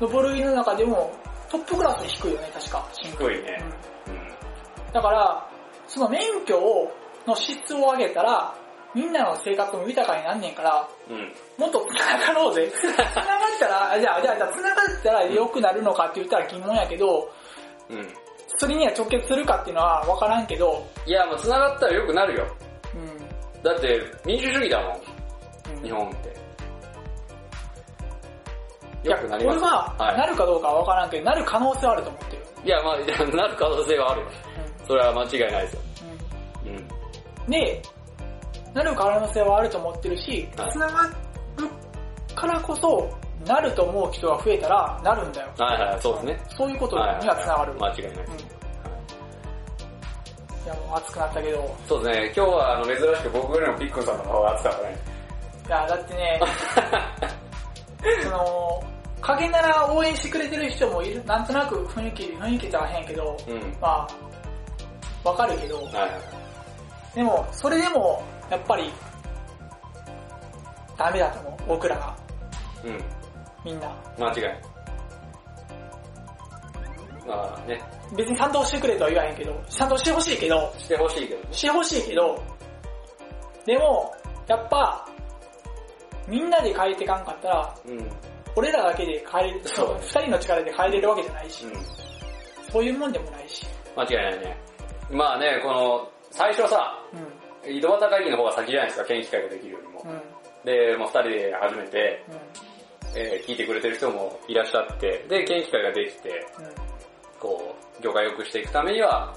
[0.00, 1.12] の部類の中でも
[1.50, 2.88] トップクラスで低いよね、確か。
[2.92, 3.62] 低いね。
[4.08, 4.92] うん。
[4.92, 5.50] だから、
[5.86, 6.92] その免許を、
[7.26, 8.54] の質を上げたら、
[8.94, 11.32] みんなの生活も豊かになんねんから、うん。
[11.58, 12.70] もっと繋がろうぜ。
[12.80, 13.06] 繋がっ
[13.58, 17.30] たら、あじゃあ、じゃあ、じゃあ繋がったら良くなるのかって言ったら疑問やけど、
[17.90, 18.14] うん。
[18.56, 22.46] それには直結するかっていうのは分からんけど、いや、もう繋がったら良くなるよ。
[22.94, 23.62] うん。
[23.62, 26.45] だって、民主主義だもん、うん日本って。
[29.06, 29.58] いや、良くなります。
[29.58, 32.42] これは、はいなるかどうかは分からんけど、なる可能性はあると思ってる。
[32.64, 34.26] いや、まあ、なる可能性はあるよ。
[34.86, 35.80] それは間違いないですよ。
[36.66, 36.70] うん。
[36.70, 36.76] うん。
[36.78, 37.50] うん。
[37.50, 37.82] で、
[38.74, 41.14] なる可能性はあると思ってるし、はい繋がる
[42.34, 43.10] からこそ、
[43.46, 45.48] なると思う人が増えたら、なるんだよ。
[45.58, 46.40] はいはい、そうですね。
[46.56, 47.72] そういうことにはいは繋がる。
[47.74, 48.46] 間違いないです。
[48.50, 48.56] うん
[50.66, 54.98] いや、もう熱くなったけど、そうですね、今日はあの珍しく僕よりもピックンさんの方が熱かったね。
[55.64, 56.40] いや、だってね、
[58.24, 58.82] その、
[59.26, 63.76] 影なら応援してくれてる人もいる、なんとなく雰囲気、雰囲気じゃへんけど、うん。
[63.80, 64.06] ま
[65.24, 66.10] あ、わかるけど、はいはい。
[67.16, 68.92] でも、それでも、やっぱり、
[70.96, 72.16] ダメだと思う、僕らが、
[72.84, 73.04] うん。
[73.64, 73.88] みんな。
[74.18, 74.62] 間違いない。
[77.26, 77.82] まあね、
[78.16, 81.48] 別に賛同してくれとは言わへんけど、賛同してほしいけど、してほしいけどね。
[81.50, 82.40] してほしいけど、
[83.64, 84.14] でも、
[84.46, 85.08] やっぱ、
[86.28, 88.08] みんなで変えていかんかったら、うん。
[88.56, 88.62] うん。
[88.62, 91.66] 俺らだけで変えれる、そう二人の力で変えれるわけじゃないし、
[92.72, 93.66] そういうもんでもないし。
[93.96, 94.56] 間違いないね。
[95.10, 96.98] まあね、この、最初さ、
[97.64, 100.14] う井戸端会議の方が先じゃないですか、県議会ができるよりもん。。
[100.14, 100.20] うん。
[100.64, 102.36] で、もう二人で始めて、うん。
[103.18, 106.64] えー聞いてくれてる人もいらっしゃって、で、県議会ができて、うん。
[107.40, 109.34] こう、業界を良くしていくためには、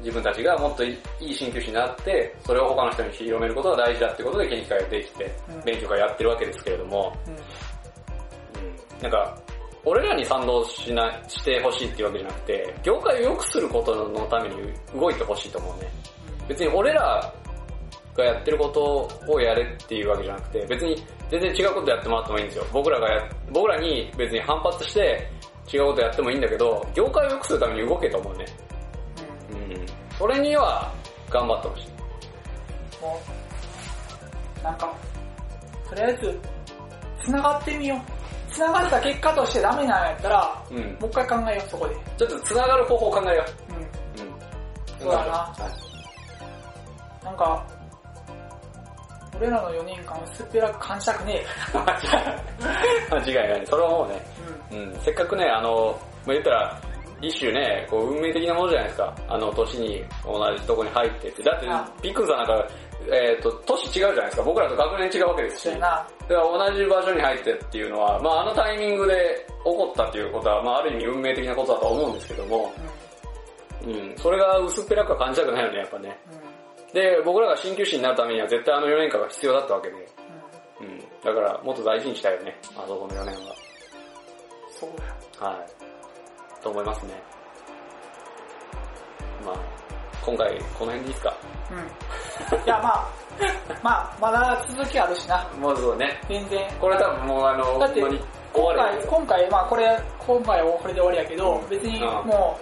[0.00, 7.34] 自分たちがもっといい鍼灸師になって、それを他の人に広めることが大事だってことで研究会ができてうん、勉強会やってるわけですけれども、うん。
[7.34, 7.40] うん、
[9.02, 9.36] なんか、
[9.84, 15.90] 俺らに賛同しな、してほしいっていうわけじゃなくて、業界を良くすることのために動いてほしいと思うね。
[16.48, 17.32] 別に俺ら
[18.16, 22.66] がやってることをやれっていうわけじゃなくて、別に全然違うことやってもらってもいいんですよ。
[22.72, 25.28] 僕らがや、僕らに別に反発して
[25.72, 28.46] 違うことやってもいいんだけど、業界を良くするために動けと思うね。
[29.50, 29.72] うん。
[29.72, 29.86] うん。
[30.16, 30.92] それには
[31.28, 31.88] 頑張ってほしい。
[34.62, 34.94] なんか、
[35.88, 36.38] とりあえず、
[37.24, 38.21] 繋がってみよう。
[38.52, 40.78] 繋がった結果としてダメなんやったら、うん。
[40.78, 41.96] もう一回考えよう、そこで。
[42.18, 43.76] ちょっと繋がる方法を考えようん。
[43.76, 43.78] う。
[43.78, 43.86] うん。
[45.00, 45.54] そうだなは
[47.20, 47.66] いなんか、
[49.38, 51.42] 俺らの4年間薄っぺらく感じたくね
[53.10, 53.66] 間違いない。
[53.66, 54.22] それはもうね、
[54.72, 54.76] え。
[54.76, 54.92] うん。
[54.92, 56.80] うん、せっかくね、あの、まあ、言ったら、
[57.22, 59.14] 一種ね、こう運命的なものじゃないですか。
[59.28, 61.42] あの、年に同じとこに入ってって。
[61.44, 62.66] だってあ、ピックンさんなんか、
[63.10, 64.42] えっ、と、年違うじゃないですか。
[64.42, 65.80] 僕らと学年違うわけですし。
[66.32, 72.72] だから同じ場所に入ってっていうのは、まああのタイミングで起こったっていうことは、まあある意味運命的なことだとは思うんですけども、
[73.84, 76.18] うん、それが薄っぺらくは感じたくないよね、やっぱね。
[76.30, 76.38] うん。
[76.38, 76.94] うん。
[76.94, 79.94] で、僕らが鍼灸師になるためには絶対あの4年間が必要だったわけで、
[80.80, 80.86] うん。
[80.86, 83.34] うん、だからもっと大事にしたいよね、あそこの4年
[84.70, 84.90] そう
[85.40, 85.46] だ。
[85.46, 86.62] はい。
[86.62, 87.22] と思いますね。
[89.44, 89.81] まあ、
[90.24, 91.34] 今回この辺でいいですか？
[91.70, 92.64] うん。
[92.64, 93.08] いや、まあ、
[93.82, 95.44] まあ、まだ続きあるしな。
[95.58, 96.20] もうそうね。
[96.28, 96.60] 全然。
[96.80, 98.08] これ多分もうあの、だって今
[98.74, 99.06] 回。
[99.06, 102.58] 今回、まあこれ、今回はこれで終わりやけど、うん別にうんも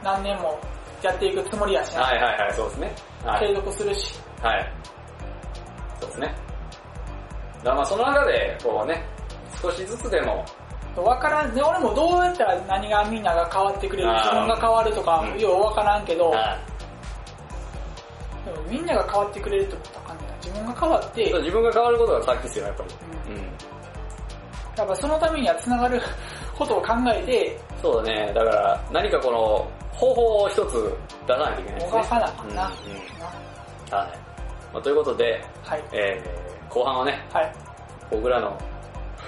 [0.00, 0.58] う何年も
[1.02, 2.02] やっていくつもりやしな。
[2.02, 2.94] はいはいはい、そうですね。
[3.24, 3.48] はい。
[3.48, 4.20] 継続するし。
[4.40, 4.72] はい。
[6.00, 6.34] そうですね。
[7.64, 9.04] だまあその中で、こうね、
[9.60, 10.44] 少しずつでも、
[10.96, 16.32] わからん、ね、俺もどうやったら何がみんなが変わってくれる、自分が変わるとかう、んようわからんけど、
[18.72, 20.34] みんなが変わってくれるってことはあかんな。
[20.40, 21.34] 自分が変わって、い。
[21.34, 22.94] 自分が変わることが先ですよ、やっぱり。
[23.28, 23.42] うんうん。
[24.76, 26.00] やっぱそのためには繋がる
[26.56, 28.32] ことを考えて、そうだね。
[28.34, 30.96] だから、何かこの、方法を一つ
[31.26, 31.92] 出さないといけないですね。
[31.92, 32.72] もがかなあかんな。
[32.84, 32.98] うんうん
[33.94, 34.18] はい。
[34.72, 35.84] まあ、ということで、はい。
[35.92, 37.52] えー、後半はね、はい。
[38.10, 38.58] 僕らの、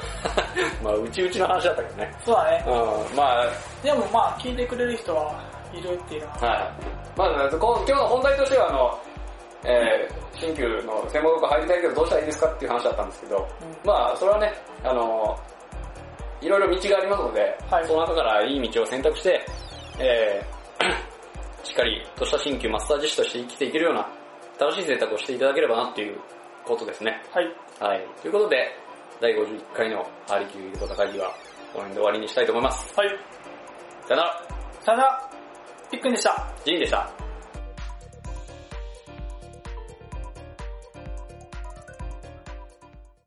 [0.83, 2.15] まあ、うちうちの話だったけどね。
[2.25, 2.65] そうだね。
[2.67, 2.71] う
[3.13, 3.47] ん、まあ、
[3.83, 5.35] でもまあ、聞いてくれる人は
[5.73, 6.49] いるっていうのは、
[7.17, 7.43] はい。
[7.45, 8.99] まず、こう今日の本題としては、あの、
[9.65, 14.53] えー、新旧の専門学校入りたいけどどうしたらいいですかっていう話だったんですけど、うんまあ、それはね、
[14.83, 15.37] あの、
[16.41, 19.45] いろいろ道がありますので、はいその中からいい道を選択して、
[19.99, 24.07] えー、 しっかりとした新旧マッサージ師として生きていけるような
[24.61, 26.19] 楽しい選択をしていただければなっていう
[26.65, 27.23] ことですね。
[27.33, 27.47] はい。
[27.81, 28.07] はい。
[28.21, 28.71] ということで、
[29.21, 31.29] 第51回のハリキューこと会議は、
[31.73, 32.95] この辺で終わりにしたいと思います。
[32.95, 33.09] はい。
[34.07, 34.49] さよなら、
[34.81, 35.31] さよなら、
[35.91, 36.53] ピックンでした。
[36.65, 37.24] ジンでした。